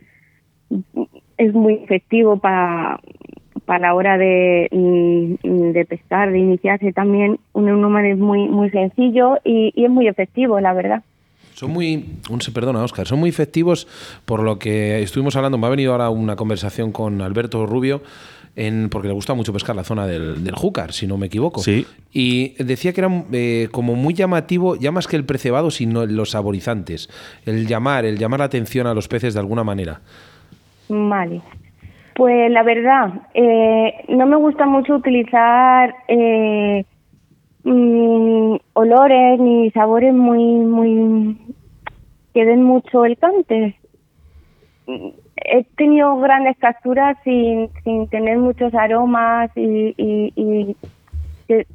[1.39, 3.01] es muy efectivo para
[3.65, 7.39] para la hora de, mm, de pescar, de iniciarse también.
[7.53, 11.03] Un Neumann es muy muy sencillo y, y es muy efectivo, la verdad.
[11.55, 13.87] Son muy, un, perdona Oscar, son muy efectivos
[14.25, 18.03] por lo que estuvimos hablando, me ha venido ahora una conversación con Alberto Rubio
[18.57, 21.63] en, porque le gusta mucho pescar la zona del, del Júcar, si no me equivoco.
[21.63, 21.87] Sí.
[22.13, 26.31] Y decía que era eh, como muy llamativo, ya más que el precebado, sino los
[26.31, 27.09] saborizantes.
[27.47, 30.01] El llamar, el llamar la atención a los peces de alguna manera.
[30.89, 31.41] Vale.
[32.15, 36.85] Pues la verdad, eh, no me gusta mucho utilizar eh,
[37.65, 41.39] mm, olores ni sabores muy, muy
[42.35, 43.77] que den mucho el cante.
[45.37, 50.77] He tenido grandes capturas sin, sin tener muchos aromas y, y, y
[51.49, 51.67] que,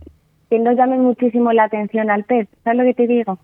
[0.49, 2.47] que no llamen muchísimo la atención al pez.
[2.63, 3.39] ¿Sabes lo que te digo?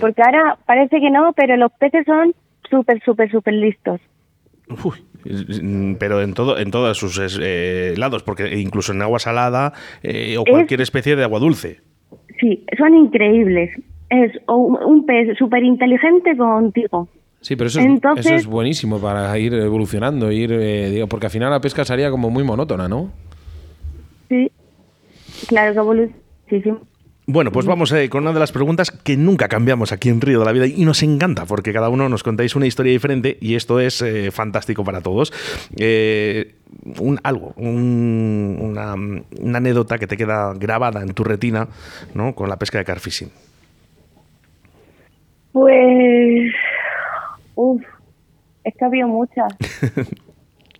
[0.00, 2.34] Porque ahora parece que no, pero los peces son
[2.68, 4.00] súper, súper, súper listos.
[4.84, 5.04] Uy,
[5.98, 10.42] pero en todo en todos sus eh, lados, porque incluso en agua salada eh, o
[10.46, 11.80] Es- cualquier especie de agua dulce.
[12.40, 13.70] Sí, son increíbles.
[14.08, 17.08] Es un pez súper inteligente contigo.
[17.42, 21.32] Sí, pero eso es, eso es buenísimo para ir evolucionando, ir, eh, digo, porque al
[21.32, 23.10] final la pesca sería como muy monótona, ¿no?
[24.28, 24.50] Sí,
[25.48, 26.12] claro que evolu-
[26.50, 26.70] sí, sí.
[27.32, 30.40] Bueno, pues vamos eh, con una de las preguntas que nunca cambiamos aquí en Río
[30.40, 33.54] de la Vida y nos encanta porque cada uno nos contáis una historia diferente y
[33.54, 35.32] esto es eh, fantástico para todos.
[35.76, 36.56] Eh,
[36.98, 41.68] un algo, un- una, una anécdota que te queda grabada en tu retina
[42.14, 42.34] ¿no?
[42.34, 43.30] con la pesca de carfishing.
[45.52, 46.52] Pues,
[47.54, 47.82] uff,
[48.64, 49.52] es que había muchas.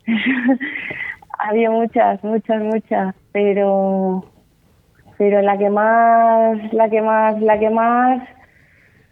[1.38, 4.24] había muchas, muchas, muchas, pero,
[5.20, 8.26] pero la que más, la que más, la que más,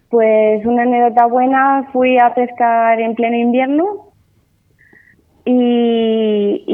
[0.09, 3.85] pues una anécdota buena, fui a pescar en pleno invierno
[5.45, 6.65] y,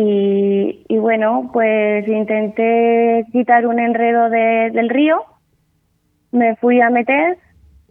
[0.89, 5.25] y, bueno, pues intenté quitar un enredo de- del río,
[6.31, 7.37] me fui a meter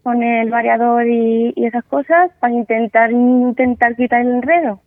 [0.02, 4.80] con el variador y, y esas cosas para intentar intentar quitar el enredo.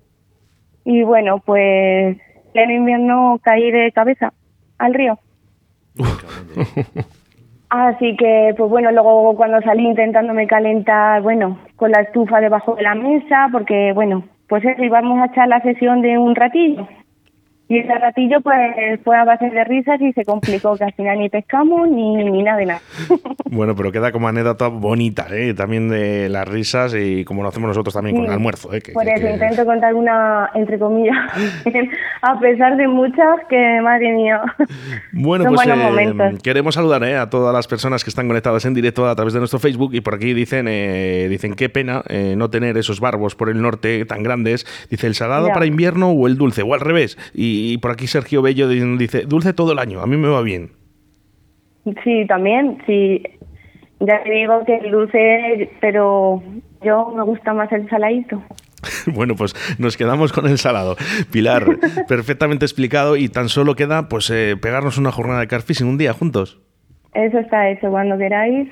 [0.86, 2.16] Y bueno, pues
[2.54, 4.32] en invierno caí de cabeza
[4.78, 5.18] al río.
[7.68, 12.82] Así que, pues bueno, luego cuando salí intentándome calentar, bueno, con la estufa debajo de
[12.82, 16.86] la mesa, porque bueno, pues eso, íbamos a echar la sesión de un ratillo.
[17.68, 18.56] Y ese ratillo pues
[19.02, 22.42] fue a base de risas y se complicó, que al final ni pescamos ni, ni
[22.42, 22.80] nada de nada.
[23.48, 25.54] Bueno, pero queda como anécdota bonita, ¿eh?
[25.54, 28.74] también de las risas y como lo hacemos nosotros también con el almuerzo.
[28.74, 28.82] ¿eh?
[28.82, 31.16] que- Por eso que- intento contar una, entre comillas,
[32.22, 34.40] a pesar de muchas que, madre mía,
[35.12, 38.74] Bueno, son pues eh, queremos saludar eh, a todas las personas que están conectadas en
[38.74, 42.34] directo a través de nuestro Facebook y por aquí dicen, eh, dicen qué pena eh,
[42.36, 44.66] no tener esos barbos por el norte tan grandes.
[44.90, 45.54] Dice el salado Ya.
[45.54, 47.16] para invierno o el dulce o al revés.
[47.32, 50.00] Y, y por aquí Sergio Bello di- dice dulce todo el año.
[50.00, 50.70] A mí me va bien.
[52.02, 53.22] Sí, también, sí.
[54.00, 56.42] Ya te digo que el dulce, pero
[56.82, 58.42] yo me gusta más el saladito.
[59.14, 60.96] bueno, pues nos quedamos con el salado.
[61.32, 61.64] Pilar,
[62.08, 66.12] perfectamente explicado y tan solo queda pues eh, pegarnos una jornada de carfishing un día
[66.12, 66.60] juntos.
[67.14, 68.68] Eso está hecho, cuando queráis.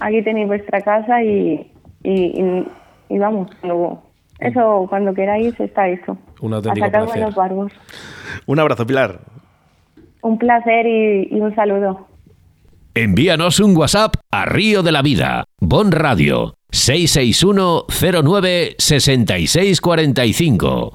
[0.00, 1.72] Aquí tenéis vuestra casa y,
[2.02, 2.66] y, y,
[3.08, 4.02] y vamos, luego.
[4.40, 6.18] Eso, cuando queráis, está eso.
[6.40, 7.18] Un A auténtico sacar placer.
[7.20, 7.72] buenos barbos.
[8.46, 9.20] Un abrazo, Pilar.
[10.22, 12.08] Un placer y, y un saludo.
[12.94, 17.84] Envíanos un WhatsApp a Río de la Vida, Bon Radio, 661
[18.22, 20.94] 09 6645.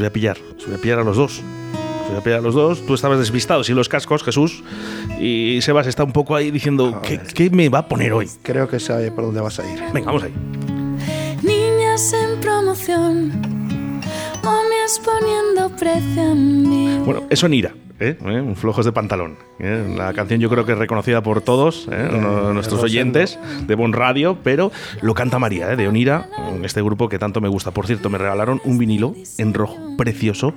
[0.00, 1.40] Voy a pillar, os voy a pillar a los dos.
[2.04, 2.84] Os voy a pillar a los dos.
[2.86, 4.62] Tú estabas despistado sin los cascos, Jesús.
[5.20, 8.28] Y Sebas está un poco ahí diciendo, ¿qué, qué me va a poner hoy?
[8.42, 9.80] Creo que sabe por dónde vas a ir.
[9.92, 10.34] Venga, vamos ahí.
[11.42, 13.28] Niñas en promoción,
[14.42, 17.74] momias poniendo precio en mi Bueno, eso en ira.
[18.00, 18.16] ¿Eh?
[18.24, 18.40] ¿Eh?
[18.40, 19.36] Un Flojos de pantalón.
[19.58, 19.94] ¿eh?
[19.96, 22.08] La canción yo creo que es reconocida por todos, ¿eh?
[22.52, 26.28] Nuestros oyentes de Bon Radio, pero lo canta María, de Onira,
[26.64, 27.70] este grupo que tanto me gusta.
[27.70, 30.52] Por cierto, me regalaron un vinilo en rojo precioso,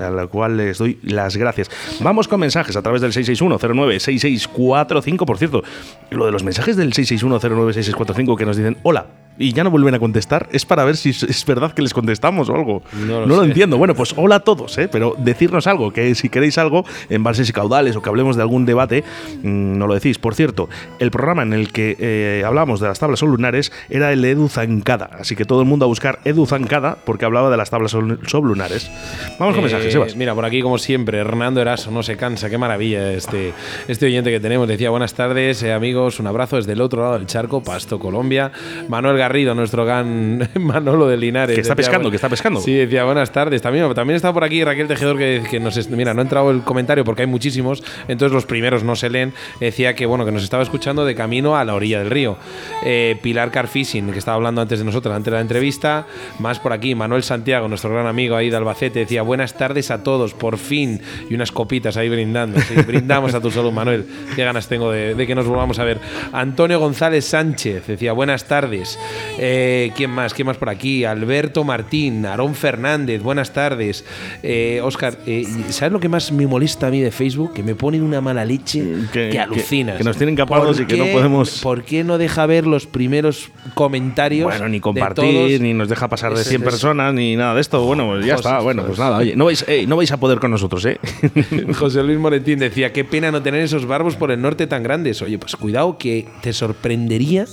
[0.00, 1.70] a la cual les doy las gracias.
[2.00, 5.24] Vamos con mensajes a través del 661-09-6645.
[5.24, 5.62] Por cierto,
[6.10, 9.06] lo de los mensajes del 661-09-6645 que nos dicen hola.
[9.42, 12.48] Y ya no vuelven a contestar, es para ver si es- verdad que les contestamos
[12.50, 12.82] o algo.
[12.92, 13.48] No lo no lo sé.
[13.48, 13.78] entiendo.
[13.78, 14.86] Bueno, pues hola a todos, ¿eh?
[14.92, 18.66] pero decirnos algo, que si queréis algo, embalses y caudales o que hablemos de algún
[18.66, 19.02] debate,
[19.42, 20.18] mm, no lo decís.
[20.18, 24.22] Por cierto, el programa en el que eh, hablamos de las tablas sublunares era el
[24.24, 27.70] Edu Zancada, así que todo el mundo a buscar Edu Zancada porque hablaba de las
[27.70, 28.90] tablas sol- sublunares.
[29.38, 30.16] Vamos con Eh, mensajes, Sebas.
[30.16, 32.50] Mira, por aquí, como siempre, Hernando Eraso no se cansa.
[32.50, 33.54] Qué maravilla este,
[33.88, 34.68] este oyente que tenemos.
[34.68, 36.20] Decía, buenas tardes, eh, amigos.
[36.20, 38.52] Un abrazo desde el otro lado del charco, Pasto, Colombia.
[38.88, 41.54] Manuel Garrido, nuestro gran Manolo de Linares.
[41.54, 42.60] Que está Decía, pescando, bueno, que está pescando.
[42.60, 43.62] Sí, decía buenas tardes.
[43.62, 45.88] También, también está por aquí Raquel Tejedor que, que nos...
[45.88, 49.32] Mira, no ha entrado el comentario porque hay muchísimos, entonces los primeros no se leen.
[49.60, 52.38] Decía que, bueno, que nos estaba escuchando de camino a la orilla del río.
[52.84, 56.08] Eh, Pilar Carfishing, que estaba hablando antes de nosotros, antes de la entrevista.
[56.40, 60.02] Más por aquí, Manuel Santiago, nuestro gran amigo ahí de Albacete, decía buenas tardes a
[60.02, 61.00] todos, por fin.
[61.28, 62.60] Y unas copitas ahí brindando.
[62.62, 64.06] Sí, brindamos a tu salud, Manuel.
[64.34, 66.00] Qué ganas tengo de, de que nos volvamos a ver.
[66.32, 68.98] Antonio González Sánchez decía buenas tardes.
[69.38, 70.34] Eh, ¿Quién más?
[70.34, 71.04] ¿Quién más por aquí?
[71.04, 74.04] Alberto Martín, Aarón Fernández, buenas tardes.
[74.42, 77.54] Eh, Oscar, eh, ¿sabes lo que más me molesta a mí de Facebook?
[77.54, 79.96] Que me ponen una mala leche que, Que- que- alucinas.
[79.96, 82.86] que nos tienen capados ¿Por y que no podemos- ¿Por qué no deja ver los
[82.86, 84.44] primeros comentarios?
[84.50, 87.60] Bueno, ni compartir, ni nos deja pasar de Es- 100 es- personas, ni nada de
[87.62, 87.82] esto.
[87.84, 88.60] Bueno, pues ya está.
[88.60, 90.98] Bueno, pues nada, oye, no vais, no vais a poder con nosotros, ¿eh?
[91.78, 95.22] José Luis Moretín decía, qué pena no tener esos barbos por el norte tan grandes.
[95.22, 97.46] Oye, pues cuidado que te sorprendería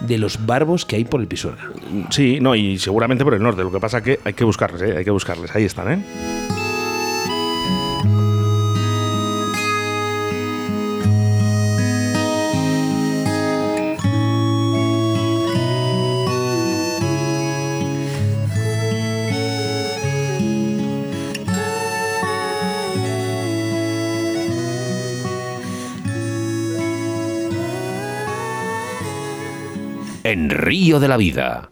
[0.00, 1.70] de los barbos que hay por el Pisuerga.
[2.10, 3.62] sí, no, y seguramente por el norte.
[3.62, 4.96] Lo que pasa que hay que buscarles, ¿eh?
[4.98, 5.54] Hay que buscarles.
[5.54, 6.35] Ahí están, ¿eh?
[30.28, 31.70] En Río de la Vida,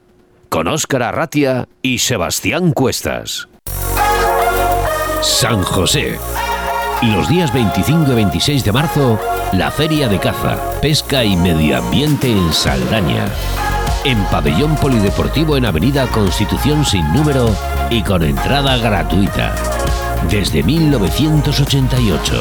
[0.48, 3.48] con Óscar Arratia y Sebastián Cuestas.
[5.22, 6.20] San José.
[7.02, 9.18] Los días 25 y 26 de marzo,
[9.54, 13.26] la Feria de Caza, Pesca y Medio Ambiente en Saldaña.
[14.04, 17.50] En Pabellón Polideportivo en Avenida Constitución sin número
[17.90, 19.52] y con entrada gratuita.
[20.30, 22.40] Desde 1988.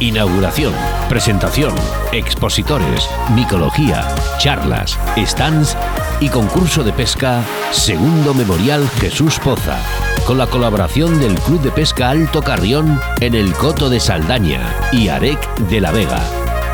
[0.00, 0.72] Inauguración,
[1.08, 1.74] presentación,
[2.12, 4.06] expositores, micología,
[4.38, 5.76] charlas, stands
[6.20, 9.78] y concurso de pesca Segundo Memorial Jesús Poza,
[10.26, 14.60] con la colaboración del Club de Pesca Alto Carrión en el Coto de Saldaña
[14.92, 16.22] y Arec de la Vega.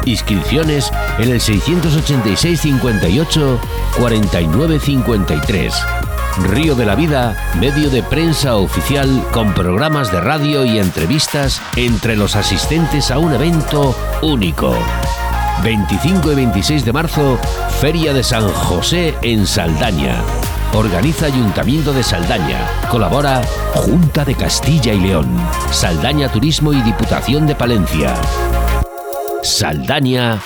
[0.04, 3.60] Inscripciones en el 686 58
[3.98, 5.74] 49 53.
[6.38, 12.16] Río de la Vida, medio de prensa oficial con programas de radio y entrevistas entre
[12.16, 14.74] los asistentes a un evento único.
[15.62, 17.38] 25 y 26 de marzo,
[17.80, 20.22] Feria de San José en Saldaña.
[20.72, 22.60] Organiza Ayuntamiento de Saldaña.
[22.90, 23.42] Colabora
[23.74, 25.28] Junta de Castilla y León,
[25.72, 28.14] Saldaña Turismo y Diputación de Palencia.
[29.42, 30.40] Saldaña,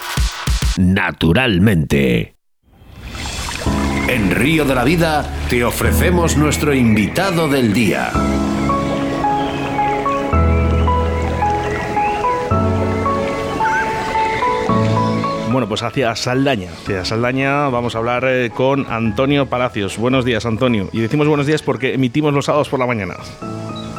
[0.78, 2.34] naturalmente.
[4.15, 8.12] En Río de la Vida te ofrecemos nuestro invitado del día.
[15.51, 16.71] Bueno, pues hacia Saldaña.
[16.71, 19.99] Hacia Saldaña vamos a hablar eh, con Antonio Palacios.
[19.99, 20.89] Buenos días, Antonio.
[20.93, 23.15] Y decimos buenos días porque emitimos los sábados por la mañana.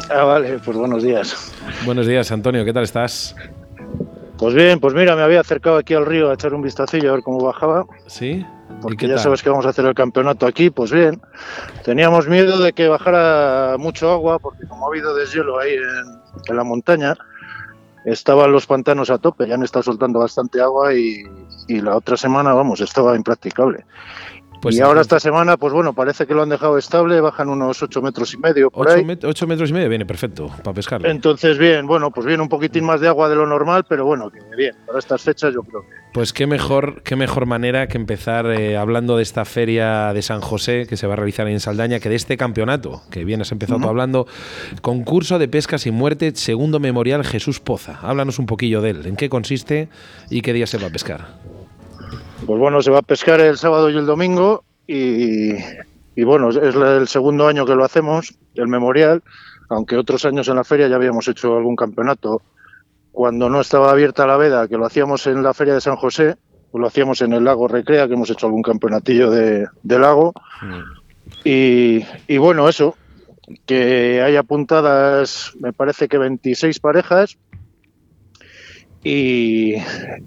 [0.10, 1.52] Ah, vale, pues buenos días.
[1.84, 3.36] Buenos días, Antonio, ¿qué tal estás?
[4.38, 7.16] Pues bien, pues mira, me había acercado aquí al río a echar un vistacillo a
[7.16, 8.46] ver cómo bajaba, ¿Sí?
[8.70, 11.22] ¿Y porque ya sabes que vamos a hacer el campeonato aquí, pues bien.
[11.84, 16.56] Teníamos miedo de que bajara mucho agua, porque como ha habido deshielo ahí en, en
[16.56, 17.16] la montaña,
[18.06, 21.24] estaban los pantanos a tope, ya han estado soltando bastante agua y,
[21.68, 23.86] y la otra semana, vamos, estaba impracticable.
[24.62, 27.82] Pues y ahora esta semana, pues bueno, parece que lo han dejado estable, bajan unos
[27.84, 29.04] 8 metros y medio por Ocho, ahí.
[29.04, 31.08] met- ocho metros y medio viene perfecto para pescarlo.
[31.10, 34.32] Entonces, bien, bueno, pues viene un poquitín más de agua de lo normal, pero bueno,
[34.32, 37.98] que bien, para estas fechas yo creo que Pues qué mejor, qué mejor manera que
[37.98, 41.60] empezar eh, hablando de esta feria de San José que se va a realizar en
[41.60, 44.26] Saldaña que de este campeonato, que bien has empezado tú hablando,
[44.82, 48.00] concurso de pesca sin muerte, segundo memorial Jesús Poza.
[48.02, 49.90] Háblanos un poquillo de él, en qué consiste
[50.30, 51.28] y qué día se va a pescar.
[52.46, 55.54] Pues bueno, se va a pescar el sábado y el domingo y,
[56.16, 59.24] y bueno, es el segundo año que lo hacemos, el memorial,
[59.70, 62.42] aunque otros años en la feria ya habíamos hecho algún campeonato.
[63.12, 66.36] Cuando no estaba abierta la veda, que lo hacíamos en la feria de San José,
[66.72, 70.34] pues lo hacíamos en el lago Recrea, que hemos hecho algún campeonatillo de, de lago.
[71.44, 72.96] Y, y bueno, eso,
[73.66, 77.38] que hay apuntadas, me parece que 26 parejas.
[79.08, 79.76] Y,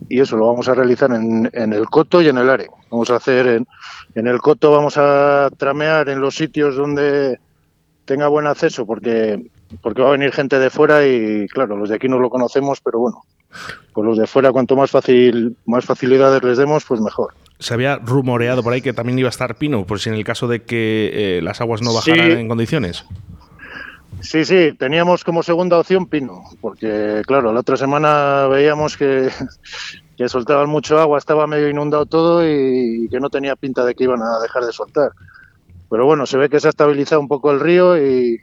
[0.09, 2.69] y eso lo vamos a realizar en, en el Coto y en el Are.
[2.91, 3.67] Vamos a hacer en,
[4.15, 7.41] en el Coto, vamos a tramear en los sitios donde
[8.05, 9.51] tenga buen acceso, porque,
[9.83, 12.81] porque va a venir gente de fuera y claro, los de aquí no lo conocemos,
[12.81, 13.23] pero bueno,
[13.93, 17.35] pues los de fuera cuanto más fácil, más facilidades les demos, pues mejor.
[17.59, 20.23] Se había rumoreado por ahí que también iba a estar Pino, por si en el
[20.23, 22.33] caso de que eh, las aguas no bajaran Sí.
[22.39, 23.05] en condiciones.
[24.21, 29.29] Sí, sí, teníamos como segunda opción Pino, porque claro, la otra semana veíamos que,
[30.17, 34.05] que soltaban mucho agua, estaba medio inundado todo y, que no tenía pinta de que
[34.05, 35.13] iban a dejar de soltar.
[35.89, 38.43] Pero bueno, se ve que se ha estabilizado un poco el río y,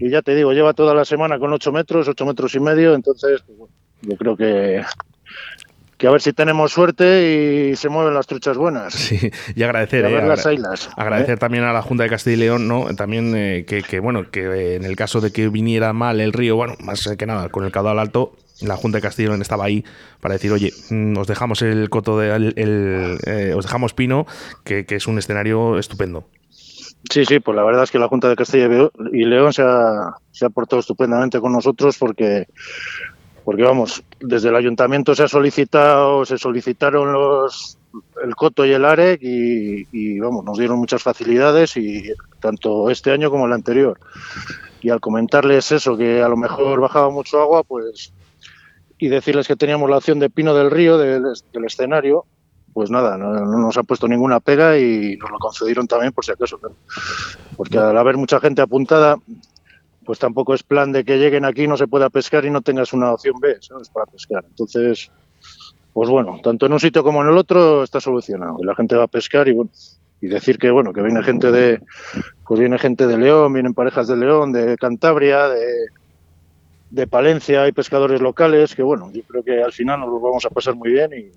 [0.00, 3.42] ya te digo, lleva toda la semana con 8 metros, 8 metros y medio, entonces
[3.46, 3.70] pues
[4.02, 4.82] yo creo que
[5.98, 8.94] que a ver si tenemos suerte y se mueven las truchas buenas.
[8.94, 11.38] Sí, y agradecer, a ver eh, las agradecer ¿eh?
[11.38, 12.86] también a la Junta de Castilla y León, ¿no?
[12.94, 16.74] También eh, que, bueno, que en el caso de que viniera mal el río, bueno,
[16.80, 19.84] más que nada, con el caudal alto, la Junta de Castilla y León estaba ahí
[20.20, 24.26] para decir, oye, mm, os dejamos el coto de el, os dejamos Pino,
[24.64, 26.28] que, que, es un escenario estupendo.
[27.10, 28.68] Sí, sí, pues la verdad es que la Junta de Castilla
[29.12, 32.46] y León se ha, se ha portado estupendamente con nosotros porque
[33.48, 37.78] porque vamos, desde el ayuntamiento se ha solicitado, se solicitaron los
[38.22, 43.30] el Coto y el AREC y, vamos, nos dieron muchas facilidades y tanto este año
[43.30, 43.98] como el anterior.
[44.82, 48.12] Y al comentarles eso, que a lo mejor bajaba mucho agua, pues
[48.98, 51.24] y decirles que teníamos la opción de Pino del Río del,
[51.64, 52.26] escenario,
[52.74, 56.32] pues nada, no, nos han puesto ninguna pega y nos lo concedieron también por si
[56.32, 56.60] acaso.
[57.56, 59.16] Porque al haber mucha gente apuntada,
[60.08, 62.94] pues tampoco es plan de que lleguen aquí, no se pueda pescar y no tengas
[62.94, 63.90] una opción B, ¿sabes?
[63.90, 64.42] Para pescar.
[64.48, 65.10] Entonces,
[65.92, 68.56] pues bueno, tanto en un sitio como en el otro está solucionado.
[68.58, 69.70] Y la gente va a pescar y bueno,
[70.22, 71.82] y decir que bueno, que viene gente de,
[72.46, 75.88] pues viene gente de León, vienen parejas de León, de Cantabria, de,
[76.88, 80.46] de Palencia, hay pescadores locales, que bueno, yo creo que al final nos lo vamos
[80.46, 81.32] a pasar muy bien y,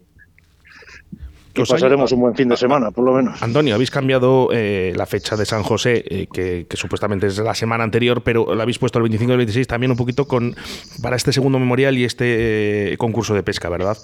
[1.53, 3.41] que pasaremos un buen fin de semana, por lo menos.
[3.41, 7.83] Antonio, habéis cambiado eh, la fecha de San José, eh, que, supuestamente es la semana
[7.83, 10.55] anterior, pero la habéis puesto el 25 y el 26 también un poquito con
[11.01, 13.97] para este segundo memorial y este eh, concurso de pesca, ¿verdad?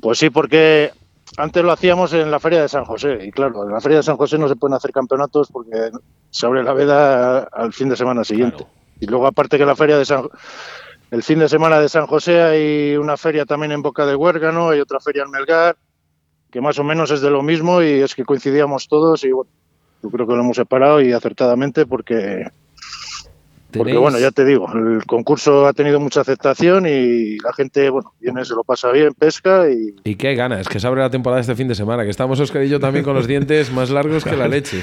[0.00, 0.92] Pues sí, porque
[1.36, 4.02] antes lo hacíamos en la Feria de San José, y claro, en la Feria de
[4.02, 5.90] San José no se pueden hacer campeonatos porque
[6.30, 8.66] se abre la veda al fin de semana siguiente.
[9.00, 10.24] Y luego, aparte que la Feria de San
[11.10, 14.70] el fin de semana de San José hay una feria también en Boca de Huérgano,
[14.70, 15.76] hay otra feria en Melgar,
[16.50, 19.50] que más o menos es de lo mismo y es que coincidíamos todos y bueno,
[20.02, 22.46] yo creo que lo hemos separado y acertadamente porque
[23.70, 28.14] porque bueno, ya te digo, el concurso ha tenido mucha aceptación y la gente, bueno,
[28.18, 29.94] viene, se lo pasa bien, pesca y...
[30.04, 32.62] Y qué ganas, que se abre la temporada este fin de semana, que estamos Oscar
[32.64, 34.82] y yo también con los dientes más largos que la leche.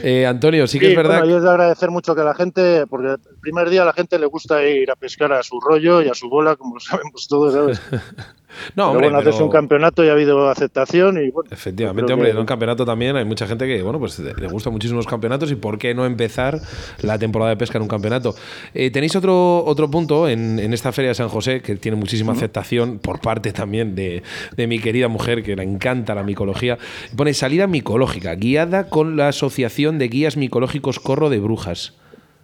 [0.00, 1.18] Eh, Antonio, sí que es verdad...
[1.18, 3.92] Bueno, yo es de agradecer mucho que la gente, porque el primer día a la
[3.92, 6.80] gente le gusta ir a pescar a su rollo y a su bola, como lo
[6.80, 7.82] sabemos todos, ¿sabes?
[8.76, 11.50] No, hombre, bueno, haces un campeonato y ha habido aceptación y bueno.
[11.50, 14.98] Efectivamente, hombre, en un campeonato también hay mucha gente que, bueno, pues le gusta muchísimo
[14.98, 16.60] los campeonatos y por qué no empezar
[17.02, 18.34] la temporada de pesca en un campeonato.
[18.74, 22.98] Eh, tenéis otro, otro punto en, esta Feria de San José que tiene muchísima aceptación
[22.98, 24.22] por parte también de,
[24.56, 26.78] de, mi querida mujer que le encanta la micología.
[27.16, 31.94] Pone salida micológica, guiada con la Asociación de Guías Micológicos Corro de Brujas.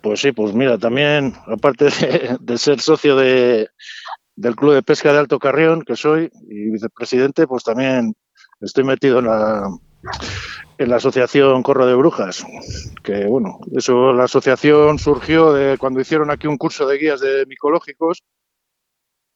[0.00, 1.88] Pues sí, pues mira, también, aparte
[2.40, 3.68] de ser socio de,
[4.40, 8.14] del Club de Pesca de Alto Carrión, que soy, y vicepresidente, pues también
[8.60, 9.68] estoy metido en la,
[10.78, 12.46] en la asociación Corro de Brujas,
[13.02, 17.44] que bueno, eso la asociación surgió de cuando hicieron aquí un curso de guías de
[17.46, 18.22] micológicos.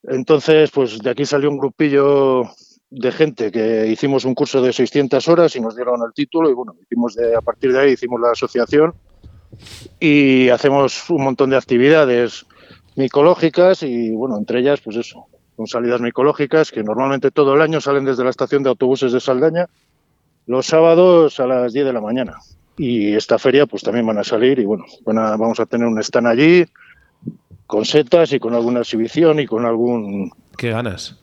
[0.04, 2.44] Entonces, pues de aquí salió un grupillo
[2.88, 6.54] de gente que hicimos un curso de 600 horas y nos dieron el título y
[6.54, 8.94] bueno, hicimos de, a partir de ahí hicimos la asociación
[10.00, 12.46] y hacemos un montón de actividades
[12.96, 15.26] micológicas y bueno, entre ellas pues eso,
[15.56, 19.20] son salidas micológicas que normalmente todo el año salen desde la estación de autobuses de
[19.20, 19.66] Saldaña
[20.46, 22.34] los sábados a las 10 de la mañana.
[22.76, 26.26] Y esta feria pues también van a salir y bueno, vamos a tener un stand
[26.26, 26.64] allí
[27.66, 30.32] con setas y con alguna exhibición y con algún...
[30.56, 31.18] ¿Qué ganas?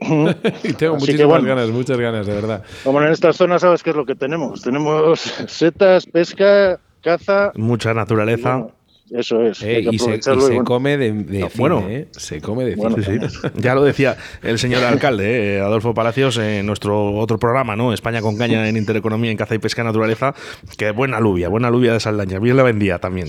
[0.00, 2.64] y tengo muchísimas ganas, muchas ganas, de verdad.
[2.84, 4.62] Como en estas zonas, ¿sabes qué es lo que tenemos?
[4.62, 7.52] Tenemos setas, pesca, caza.
[7.54, 8.66] Mucha naturaleza.
[9.10, 9.60] Eso es.
[9.62, 10.20] Eh, y, se,
[10.64, 12.08] come de, de bueno, ¿eh?
[12.12, 12.96] se come de bueno,
[13.56, 17.92] Ya lo decía el señor alcalde, eh, Adolfo Palacios, en nuestro otro programa, ¿no?
[17.92, 20.34] España con caña en Intereconomía, en caza y pesca naturaleza,
[20.78, 23.28] que buena alubia, buena alubia de Saldaña, bien la vendía también.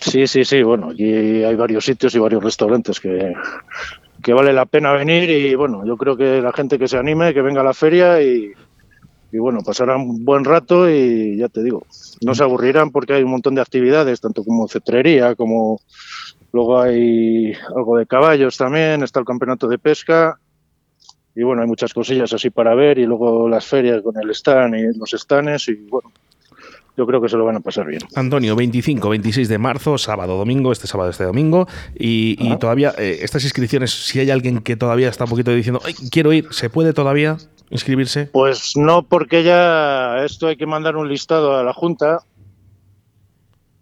[0.00, 3.34] Sí, sí, sí, bueno, aquí hay varios sitios y varios restaurantes que,
[4.22, 7.34] que vale la pena venir y bueno, yo creo que la gente que se anime,
[7.34, 8.52] que venga a la feria y,
[9.32, 11.86] y bueno, pasarán un buen rato y ya te digo,
[12.20, 15.80] no se aburrirán porque hay un montón de actividades, tanto como cetrería, como
[16.52, 20.38] luego hay algo de caballos también, está el campeonato de pesca
[21.34, 24.74] y bueno, hay muchas cosillas así para ver y luego las ferias con el stand
[24.74, 26.12] y los stands y bueno,
[26.94, 28.02] yo creo que se lo van a pasar bien.
[28.14, 31.66] Antonio, 25, 26 de marzo, sábado, domingo, este sábado, este domingo.
[31.94, 35.94] Y, todavía, eh, estas inscripciones, si hay alguien que todavía está un poquito diciendo, Ay,
[36.10, 37.38] quiero ir, ¿se puede todavía?
[37.72, 38.26] Inscribirse?
[38.26, 42.20] Pues no, porque ya esto hay que mandar un listado a la Junta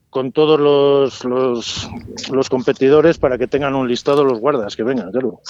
[0.09, 1.89] con todos los, los,
[2.31, 5.41] los, competidores para que tengan un listado los guardas que vengan, claro.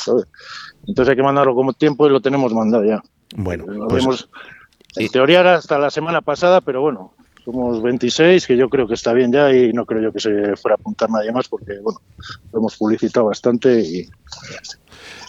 [0.86, 3.02] Entonces hay que mandarlo como tiempo y lo tenemos mandado ya.
[3.36, 4.28] Bueno, pues,
[4.96, 7.14] en teoría era hasta la semana pasada, pero bueno,
[7.44, 10.56] somos 26, que yo creo que está bien ya y no creo yo que se
[10.56, 12.00] fuera a apuntar nadie más porque, bueno,
[12.52, 14.08] lo hemos publicitado bastante y,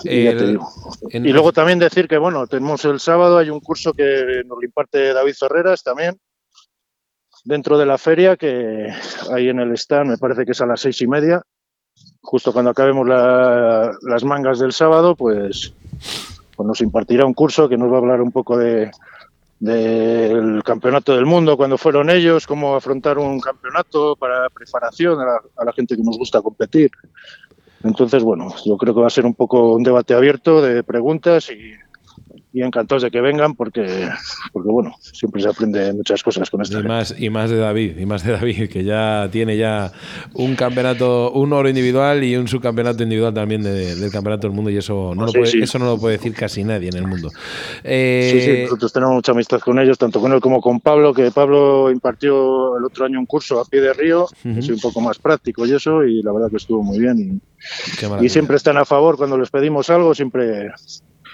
[0.04, 4.64] y, luego también decir que, bueno, tenemos el sábado, hay un curso que nos lo
[4.64, 6.18] imparte David Ferreras también,
[7.44, 8.88] dentro de la feria, que
[9.32, 11.42] hay en el stand, me parece que es a las seis y media,
[12.22, 15.74] justo cuando acabemos las mangas del sábado, pues,
[16.56, 18.92] pues nos impartirá un curso que nos va a hablar un poco de
[19.62, 25.72] del campeonato del mundo, cuando fueron ellos, cómo afrontar un campeonato para preparación a la
[25.72, 26.90] gente que nos gusta competir.
[27.84, 31.50] Entonces, bueno, yo creo que va a ser un poco un debate abierto de preguntas
[31.50, 31.74] y,
[32.54, 34.10] y encantados de que vengan porque,
[34.52, 36.80] porque bueno, siempre se aprende muchas cosas con esto.
[36.80, 39.92] Y más, y más de David, y más de David, que ya tiene ya
[40.34, 44.78] un campeonato, un oro individual y un subcampeonato individual también del campeonato del mundo y
[44.78, 47.30] eso no, lo puede, eso no lo puede decir casi nadie en el mundo.
[47.84, 51.14] Eh, sí, sí, nosotros tenemos mucha amistad con ellos, tanto con él como con Pablo,
[51.14, 55.00] que Pablo impartió el otro año un curso a pie de río, es un poco
[55.00, 57.42] más práctico y eso, y la verdad que estuvo muy bien.
[58.22, 60.72] Y, y siempre están a favor cuando les pedimos algo, siempre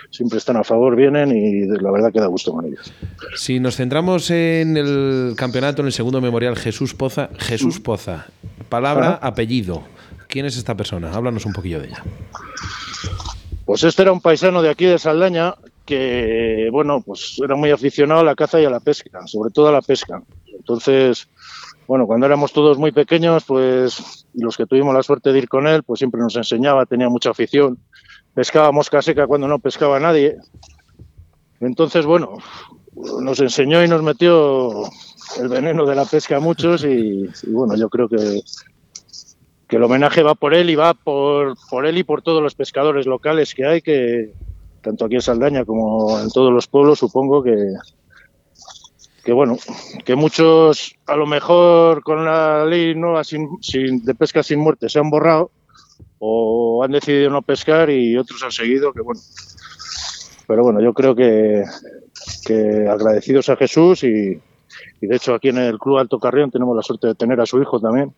[0.10, 2.92] siempre están a favor, vienen y la verdad que da gusto con ellos.
[3.36, 8.28] Si nos centramos en el campeonato, en el segundo memorial, Jesús Poza, Jesús Poza,
[8.70, 9.84] palabra, apellido.
[10.28, 11.14] ¿Quién es esta persona?
[11.14, 12.04] Háblanos un poquillo de ella.
[13.66, 15.56] Pues este era un paisano de aquí de Saldaña
[15.86, 19.70] que, bueno, pues era muy aficionado a la caza y a la pesca, sobre todo
[19.70, 20.22] a la pesca.
[20.54, 21.30] Entonces,
[21.88, 25.66] bueno, cuando éramos todos muy pequeños, pues los que tuvimos la suerte de ir con
[25.68, 27.78] él, pues siempre nos enseñaba, tenía mucha afición
[28.38, 30.38] pescaba mosca seca cuando no pescaba nadie.
[31.60, 32.38] Entonces, bueno,
[33.20, 34.84] nos enseñó y nos metió
[35.42, 38.42] el veneno de la pesca a muchos y, bueno, yo creo que,
[39.68, 42.54] que el homenaje va por él y va por, por él y por todos los
[42.54, 44.34] pescadores locales que hay, que
[44.82, 47.58] tanto aquí en Saldaña como en todos los pueblos, supongo que,
[49.26, 49.58] que bueno,
[50.06, 53.50] que muchos a lo mejor con la ley nueva sin,
[54.06, 55.50] de pesca sin muerte se han borrado
[56.20, 59.22] o han decidido no pescar y otros han seguido, que bueno.
[60.48, 61.64] Pero bueno, yo creo que,
[62.46, 64.40] que agradecidos a Jesús y,
[65.02, 67.62] de hecho aquí en el Club Alto Carrión tenemos la suerte de tener a su
[67.62, 68.14] hijo también.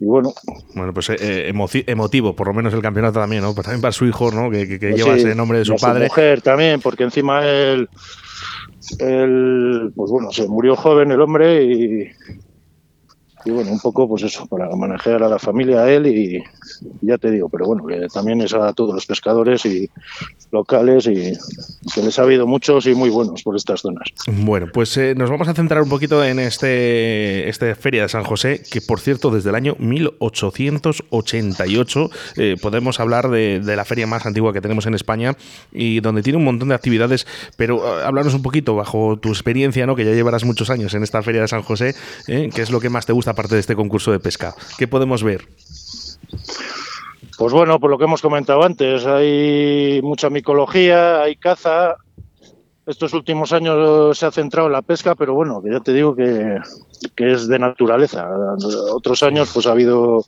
[0.00, 0.32] Y bueno.
[0.74, 1.52] Bueno, pues eh,
[1.86, 3.54] emotivo, por lo menos el campeonato también, ¿no?
[3.54, 4.50] Pues también para su hijo, ¿no?
[4.50, 6.06] Que, pues lleva ese nombre de su padre.
[6.06, 7.88] Su mujer también, porque encima él,
[8.98, 12.10] él, pues bueno, se murió joven el hombre y,
[13.44, 16.42] y bueno, un poco pues eso, para manejar a la familia, a él y,
[17.00, 19.88] ya te digo, pero bueno, que también es a todos los pescadores y
[20.50, 21.32] locales y
[21.94, 24.08] que les ha habido muchos y muy buenos por estas zonas.
[24.26, 28.22] Bueno, pues eh, nos vamos a centrar un poquito en este, este Feria de San
[28.24, 34.24] José, que por cierto desde el año 1888 eh, podemos hablar de, la feria más
[34.26, 35.36] antigua que tenemos en España
[35.72, 37.26] y donde tiene un montón de actividades,
[37.56, 39.96] pero eh, hablarnos un poquito bajo tu experiencia, ¿no?
[39.96, 41.94] que ya llevarás muchos años en esta Feria de San José,
[42.26, 44.54] ¿qué es lo que más te gusta aparte de este concurso de pesca?
[44.78, 45.46] ¿Qué podemos ver?
[47.38, 51.96] Pues bueno, por lo que hemos comentado antes, hay mucha micología, hay caza.
[52.86, 56.14] Estos últimos años se ha centrado en la pesca, pero bueno, que ya te digo
[56.14, 56.58] que,
[57.16, 58.28] es de naturaleza.
[58.92, 60.24] Otros años pues ha habido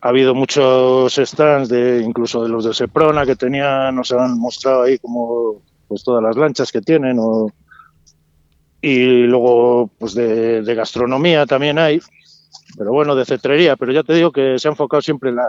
[0.00, 4.82] ha habido muchos stands de incluso de los de Seprona que tenían, nos han mostrado
[4.82, 7.50] ahí como pues todas las lanchas que tienen o,
[8.80, 12.00] y luego pues de, gastronomía también hay,
[12.76, 15.46] pero bueno, de cetrería, pero ya te digo que se ha enfocado siempre en la,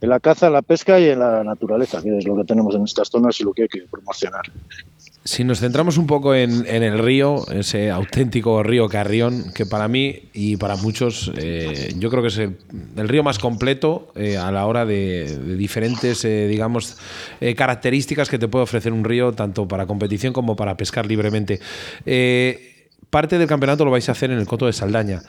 [0.00, 2.84] en la caza, la pesca y en la naturaleza, que es lo que tenemos en
[2.84, 4.44] estas zonas y lo que hay que promocionar.
[5.28, 10.22] Si nos centramos un poco en, el río, ese auténtico río Carrión, que para mí
[10.32, 12.56] y para muchos eh, yo creo que es el,
[13.08, 16.96] río más completo eh, a la hora de, diferentes, eh, digamos,
[17.56, 21.60] características que te puede ofrecer un río, tanto para competición como para pescar libremente.
[23.10, 25.20] parte del campeonato lo vais a hacer en el Coto de Saldaña.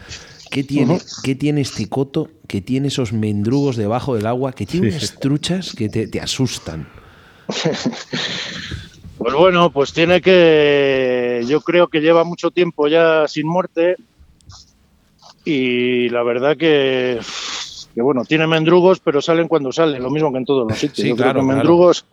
[0.49, 4.87] ¿Qué tiene, ¿Qué tiene este coto que tiene esos mendrugos debajo del agua, que tiene
[4.87, 6.87] unas truchas que te, te asustan?
[9.19, 13.97] Pues bueno, pues tiene que, yo creo que lleva mucho tiempo ya sin muerte
[15.43, 17.19] y la verdad que,
[17.93, 21.05] que bueno, tiene mendrugos, pero salen cuando salen, lo mismo que en todos los sitios.
[21.05, 22.05] yo creo que mendrugos,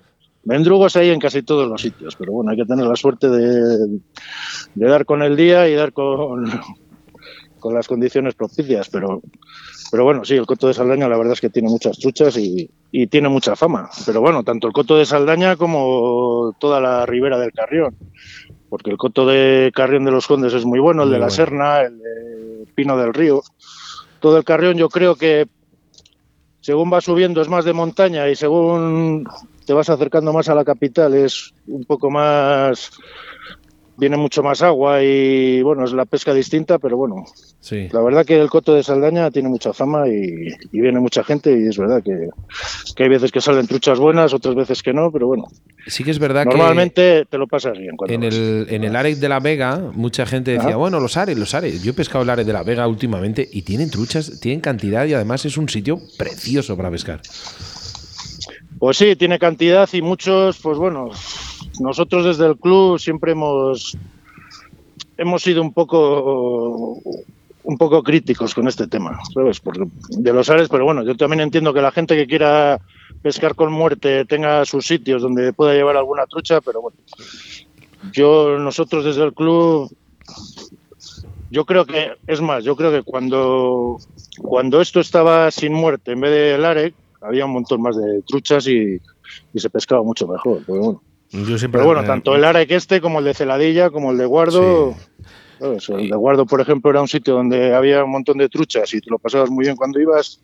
[0.43, 4.01] mendrugos hay en casi todos los sitios, pero bueno, hay que tener la suerte de,
[4.75, 6.45] de dar con el día y dar con,
[7.59, 9.21] con las condiciones propicias, pero
[9.91, 12.71] pero bueno, sí, el Coto de Saldaña la verdad es que tiene muchas truchas y,
[13.11, 13.91] tiene mucha fama.
[14.07, 17.95] Pero bueno, tanto el Coto de Saldaña como toda la ribera del Carrión.
[18.69, 21.31] porque el coto de Carrión de los Condes es muy bueno, el Muy de la.
[21.31, 23.43] Serna, el de Pino del Río.
[24.21, 25.47] Todo el Carrión yo creo que
[26.61, 29.29] según va subiendo es más de montaña y según
[29.67, 32.91] te vas acercando más a la capital es un poco más
[33.99, 37.25] viene mucho más agua y bueno, es la pesca distinta, pero bueno,
[37.61, 37.89] Sí.
[37.93, 41.51] la verdad que el coto de Saldaña tiene mucha fama y, y viene mucha gente
[41.59, 42.29] y es verdad que,
[42.95, 45.47] que hay veces que salen truchas buenas, otras veces que no, pero bueno,
[45.89, 47.97] Sí que es verdad normalmente te lo pasas bien.
[47.97, 48.35] Cuando en vas.
[48.35, 51.83] el, en el Arec de la Vega mucha gente decía, bueno, los Ares, los Ares.
[51.85, 55.15] Yo he pescado el Arec de la Vega últimamente y tienen truchas, tienen cantidad y
[55.15, 57.21] además es un sitio precioso para pescar.
[58.79, 61.11] Pues sí, tiene cantidad y muchos, pues bueno,
[61.81, 63.97] nosotros desde el club siempre hemos
[65.19, 67.01] hemos sido un poco
[67.67, 69.59] un poco críticos con este tema, ¿sabes?
[69.59, 72.81] Porque de los ares, pero bueno, yo también entiendo que la gente que quiera
[73.23, 76.97] pescar con muerte tenga sus sitios donde pueda llevar alguna trucha, pero bueno,
[78.13, 79.91] yo nosotros desde el club
[81.51, 83.99] yo creo que es más, yo creo que cuando
[84.39, 88.69] cuando esto estaba sin muerte en vez del AREC había un montón más de truchas
[88.69, 89.01] y,
[89.53, 90.63] y se pescaba mucho mejor.
[90.67, 91.03] Pero bueno,
[91.45, 91.79] Yo siempre.
[91.79, 94.95] pero bueno tanto el AREC este como el de Celadilla, como el de Guardo.
[95.59, 95.89] ¿sabes?
[95.89, 99.01] El de Guardo, por ejemplo, era un sitio donde había un montón de truchas y
[99.01, 100.41] te lo pasabas muy bien cuando ibas.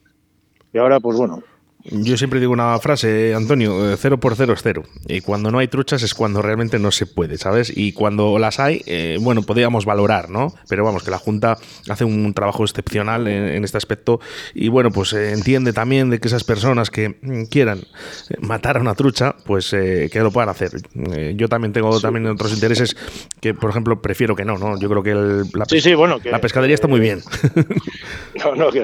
[0.73, 1.43] Y ahora, pues bueno,
[1.85, 4.85] Yo siempre digo una frase, Antonio, eh, cero por cero es cero.
[5.09, 7.73] Y cuando no hay truchas es cuando realmente no se puede, ¿sabes?
[7.77, 10.55] Y cuando las hay, eh, bueno, podríamos valorar, ¿no?
[10.69, 11.59] Pero vamos, que la Junta
[11.89, 14.21] hace un trabajo excepcional en, en este aspecto
[14.55, 18.77] y bueno, pues eh, entiende también de que esas personas que mm, quieran eh, matar
[18.77, 20.71] a una trucha, pues eh, que lo puedan hacer.
[21.13, 22.97] Eh, yo también tengo también otros intereses
[23.41, 24.79] que, por ejemplo, prefiero que no, ¿no?
[24.79, 27.23] Yo creo que el- la, Sí, sí, bueno, que- la pescadería está muy bien.
[28.45, 28.83] no, no, que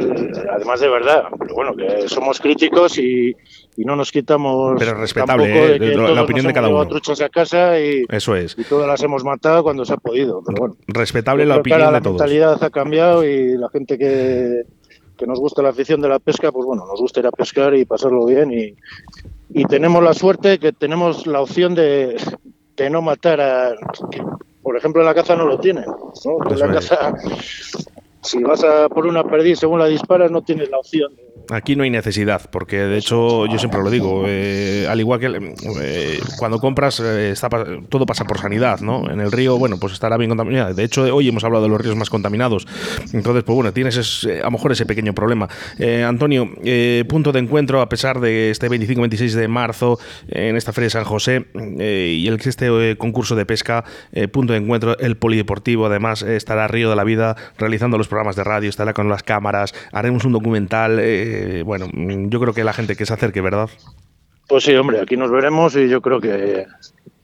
[0.52, 3.34] además de verdad, pero bueno, que somos críticos y,
[3.76, 4.76] y no nos quitamos.
[4.78, 5.78] Pero respetable, tampoco ¿eh?
[5.78, 6.86] de que La- opinión nos de cada uno.
[6.86, 8.56] truchas a casa y, Eso es.
[8.56, 10.76] y todas las hemos matado cuando se ha podido, pero bueno.
[10.86, 12.16] Respetable la opinión de todos.
[12.20, 14.62] La mentalidad ha cambiado y la gente que,
[15.16, 17.74] que nos gusta la afición de la pesca, pues bueno, nos gusta ir a pescar
[17.74, 18.52] y pasarlo bien.
[18.52, 18.74] Y,
[19.50, 22.16] y tenemos la suerte que tenemos la opción de,
[22.76, 23.74] de no matar a.
[24.10, 24.22] que,
[24.62, 25.84] por ejemplo, en la caza no lo tienen.
[25.86, 26.50] ¿no?
[26.50, 27.14] En la caza,
[28.22, 31.27] si vas a por una perdiz según la disparas, no tienes la opción de.
[31.50, 35.26] Aquí no hay necesidad, porque de hecho yo siempre lo digo, eh, al igual que
[35.80, 37.34] eh, cuando compras eh,
[37.88, 39.10] todo pasa por sanidad, ¿no?
[39.10, 40.74] En el río, bueno, pues estará bien contaminado.
[40.74, 42.66] De hecho, hoy hemos hablado de los ríos más contaminados.
[43.12, 45.48] Entonces, pues bueno, tienes ese- a lo mejor ese pequeño problema.
[45.78, 50.56] Eh, Antonio, eh, punto de encuentro a pesar de este 25-26 de marzo eh, en
[50.56, 51.46] esta feria de San José
[51.78, 56.22] eh, y el este eh, concurso de pesca, eh, punto de encuentro, el polideportivo, además
[56.22, 59.74] eh, estará Río de la Vida realizando los programas de radio, estará con las cámaras,
[59.92, 60.98] haremos un documental.
[61.64, 63.68] Bueno, yo creo que la gente que se acerque, ¿verdad?
[64.48, 66.66] Pues sí, hombre, aquí nos veremos y yo creo que,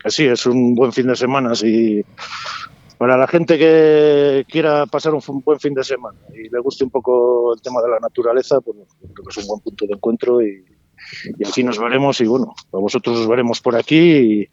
[0.03, 1.55] que sí, es un buen fin de semana.
[1.55, 2.05] Si
[2.99, 6.91] para la gente que quiera pasar un buen fin de semana y le guste un
[6.91, 10.43] poco el tema de la naturaleza, pues creo que es un buen punto de encuentro
[10.43, 10.65] y,
[11.39, 14.49] y aquí nos veremos y bueno, a vosotros os veremos por aquí y,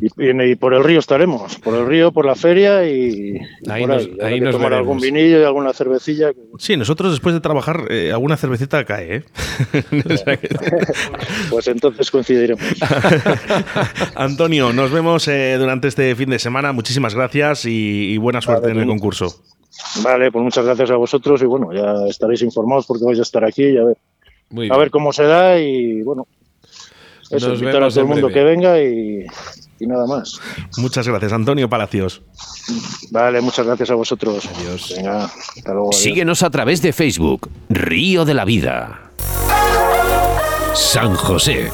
[0.00, 3.82] y- y por el río estaremos, por el río, por la feria y, y Ahí
[3.86, 4.40] por nos- ahí.
[4.40, 6.32] Nos tomar algún vinillo y alguna cervecilla.
[6.58, 9.24] Sí, nosotros después de trabajar, eh, alguna cervecita cae, ¿eh?
[11.50, 12.62] Pues entonces coincidiremos.
[14.14, 16.72] Antonio, nos vemos eh, durante este fin de semana.
[16.72, 19.42] Muchísimas gracias y, buena suerte Vale, en el muy- concurso.
[20.02, 23.42] Vale, pues muchas gracias a vosotros y bueno, ya estaréis informados porque vais a estar
[23.44, 23.96] aquí y a ver,
[24.50, 24.78] Muy a bien.
[24.80, 26.26] ver cómo se da y bueno,
[27.32, 28.40] eso, Nos invitar a vemos todo el mundo breve.
[28.40, 29.26] que venga y,
[29.80, 30.38] y nada más.
[30.78, 32.22] Muchas gracias, Antonio Palacios.
[33.10, 34.48] Vale, muchas gracias a vosotros.
[34.56, 34.92] Adiós.
[34.96, 35.88] Venga, hasta luego.
[35.90, 36.00] adiós.
[36.02, 39.00] Síguenos a través de Facebook, Río de la Vida.
[40.74, 41.70] San José.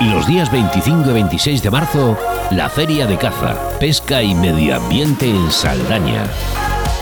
[0.00, 2.16] Los días 25 y 26 de marzo,
[2.52, 6.24] la Feria de Caza, Pesca y Medio Ambiente en Saldaña.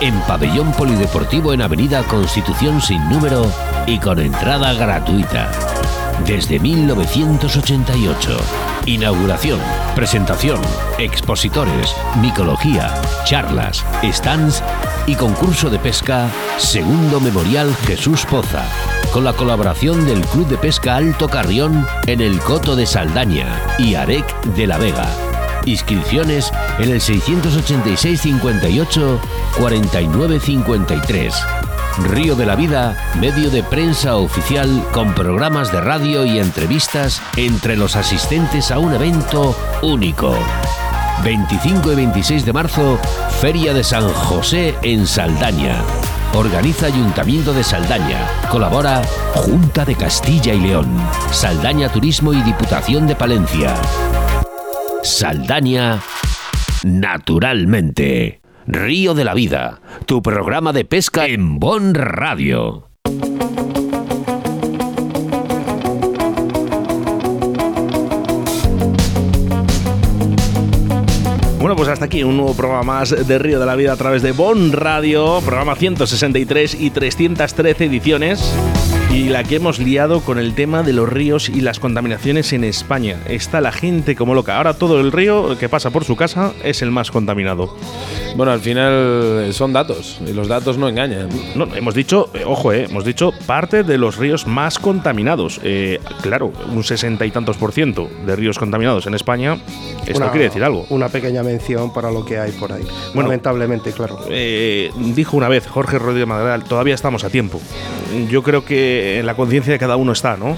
[0.01, 3.51] En Pabellón Polideportivo en Avenida Constitución sin número
[3.87, 5.51] y con entrada gratuita.
[6.25, 8.37] Desde 1988.
[8.87, 9.61] Inauguración,
[9.95, 10.61] presentación,
[10.99, 12.95] expositores, micología,
[13.25, 14.63] charlas, stands
[15.07, 18.65] y concurso de pesca Segundo Memorial Jesús Poza,
[19.13, 23.95] con la colaboración del Club de Pesca Alto Carrión en el Coto de Saldaña y
[23.95, 25.09] Arec de la Vega.
[25.65, 29.21] Inscripciones en el 686 58
[29.59, 31.35] 49 53.
[31.99, 37.77] Río de la Vida, medio de prensa oficial con programas de radio y entrevistas entre
[37.77, 40.35] los asistentes a un evento único.
[41.25, 42.99] 25 y 26 de marzo,
[43.41, 45.83] Feria de San José en Saldaña.
[46.35, 48.27] Organiza Ayuntamiento de Saldaña.
[48.51, 49.03] Colabora
[49.35, 50.87] Junta de Castilla y León,
[51.31, 53.75] Saldaña Turismo y Diputación de Palencia.
[55.03, 56.03] Saldaña
[56.85, 58.41] naturalmente.
[58.69, 62.89] Río de la Vida, tu programa de pesca en Bon Radio.
[71.61, 74.23] Bueno, pues hasta aquí un nuevo programa más de Río de la Vida a través
[74.23, 78.53] de Bon Radio, programa 163 y 313 ediciones.
[79.13, 82.65] Y la que hemos liado con el tema de los ríos y las contaminaciones en
[82.65, 83.17] España.
[83.29, 84.59] Está la gente como loca.
[84.59, 87.75] Ahora todo el río que pasa por su casa es el más contaminado.
[88.37, 91.29] Bueno, al final son datos y los datos no engañan.
[91.55, 95.61] No, hemos dicho, eh, ojo, eh, hemos dicho parte de los ríos más contaminados.
[95.63, 99.57] Eh, claro, un sesenta y tantos por ciento de ríos contaminados en España.
[100.07, 100.85] Esto Una- quiere decir algo.
[100.91, 102.83] Una pequeña mención para lo que hay por ahí.
[103.15, 103.31] Bueno.
[103.31, 104.21] Lamentablemente, claro.
[104.29, 107.61] Eh, dijo una vez Jorge Rodríguez Madral, todavía estamos a tiempo.
[108.31, 110.57] Yo creo que en la conciencia de cada uno está, ¿no?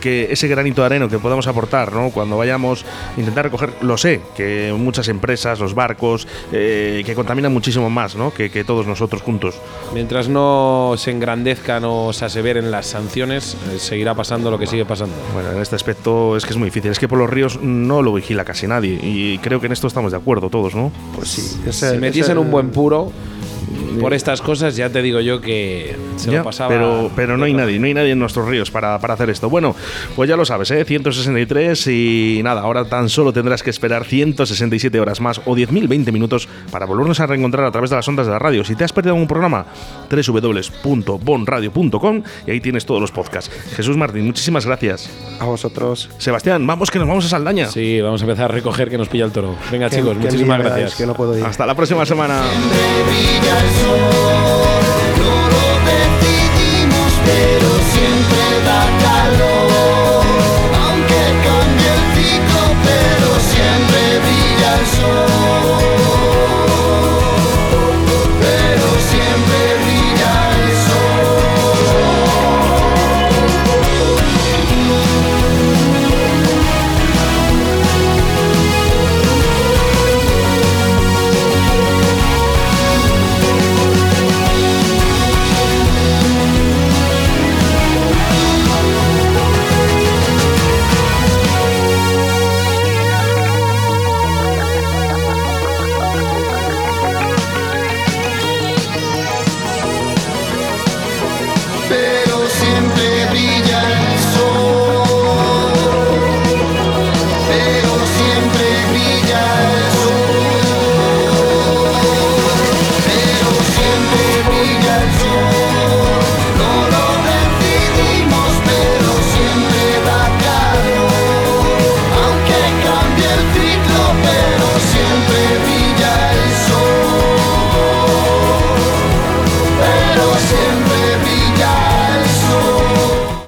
[0.00, 2.10] Que ese granito de arena que podamos aportar, ¿no?
[2.10, 2.84] Cuando vayamos
[3.16, 8.16] a intentar recoger, lo sé, que muchas empresas, los barcos, eh, que contaminan muchísimo más,
[8.16, 8.34] ¿no?
[8.34, 9.54] Que, que todos nosotros juntos.
[9.94, 14.84] Mientras no se engrandezcan o se aseveren las sanciones, eh, seguirá pasando lo que sigue
[14.84, 15.14] pasando.
[15.34, 16.90] Bueno, en este aspecto es que es muy difícil.
[16.90, 18.98] Es que por los ríos no lo vigila casi nadie.
[19.00, 20.90] Y creo que en esto estamos de acuerdo todos, ¿no?
[21.14, 21.70] Pues sí.
[21.70, 23.12] Si metiesen un buen puro
[24.00, 26.68] por estas cosas, ya te digo yo que se Ya, lo pasaba.
[26.70, 29.48] Pero, pero no hay nadie, no hay nadie en nuestros ríos para, para hacer esto.
[29.50, 29.74] Bueno,
[30.16, 30.84] pues ya lo sabes, ¿eh?
[30.84, 36.48] 163 y nada, ahora tan solo tendrás que esperar 167 horas más o 10.020 minutos
[36.70, 38.64] para volvernos a reencontrar a través de las ondas de la radio.
[38.64, 39.66] Si te has perdido algún programa,
[40.10, 43.50] www.bonradio.com y ahí tienes todos los podcasts.
[43.76, 45.10] Jesús Martín, muchísimas gracias.
[45.40, 46.10] A vosotros.
[46.18, 47.66] Sebastián, vamos que nos vamos a Saldaña.
[47.68, 49.54] Sí, vamos a empezar a recoger que nos pilla el toro.
[49.70, 50.94] Venga, Que- chicos, que muchísimas gracias.
[50.94, 51.44] Que no puedo ir.
[51.44, 52.42] Hasta la próxima semana.
[53.72, 54.82] corazón.
[55.18, 56.86] Lo repetí,
[57.24, 57.71] pero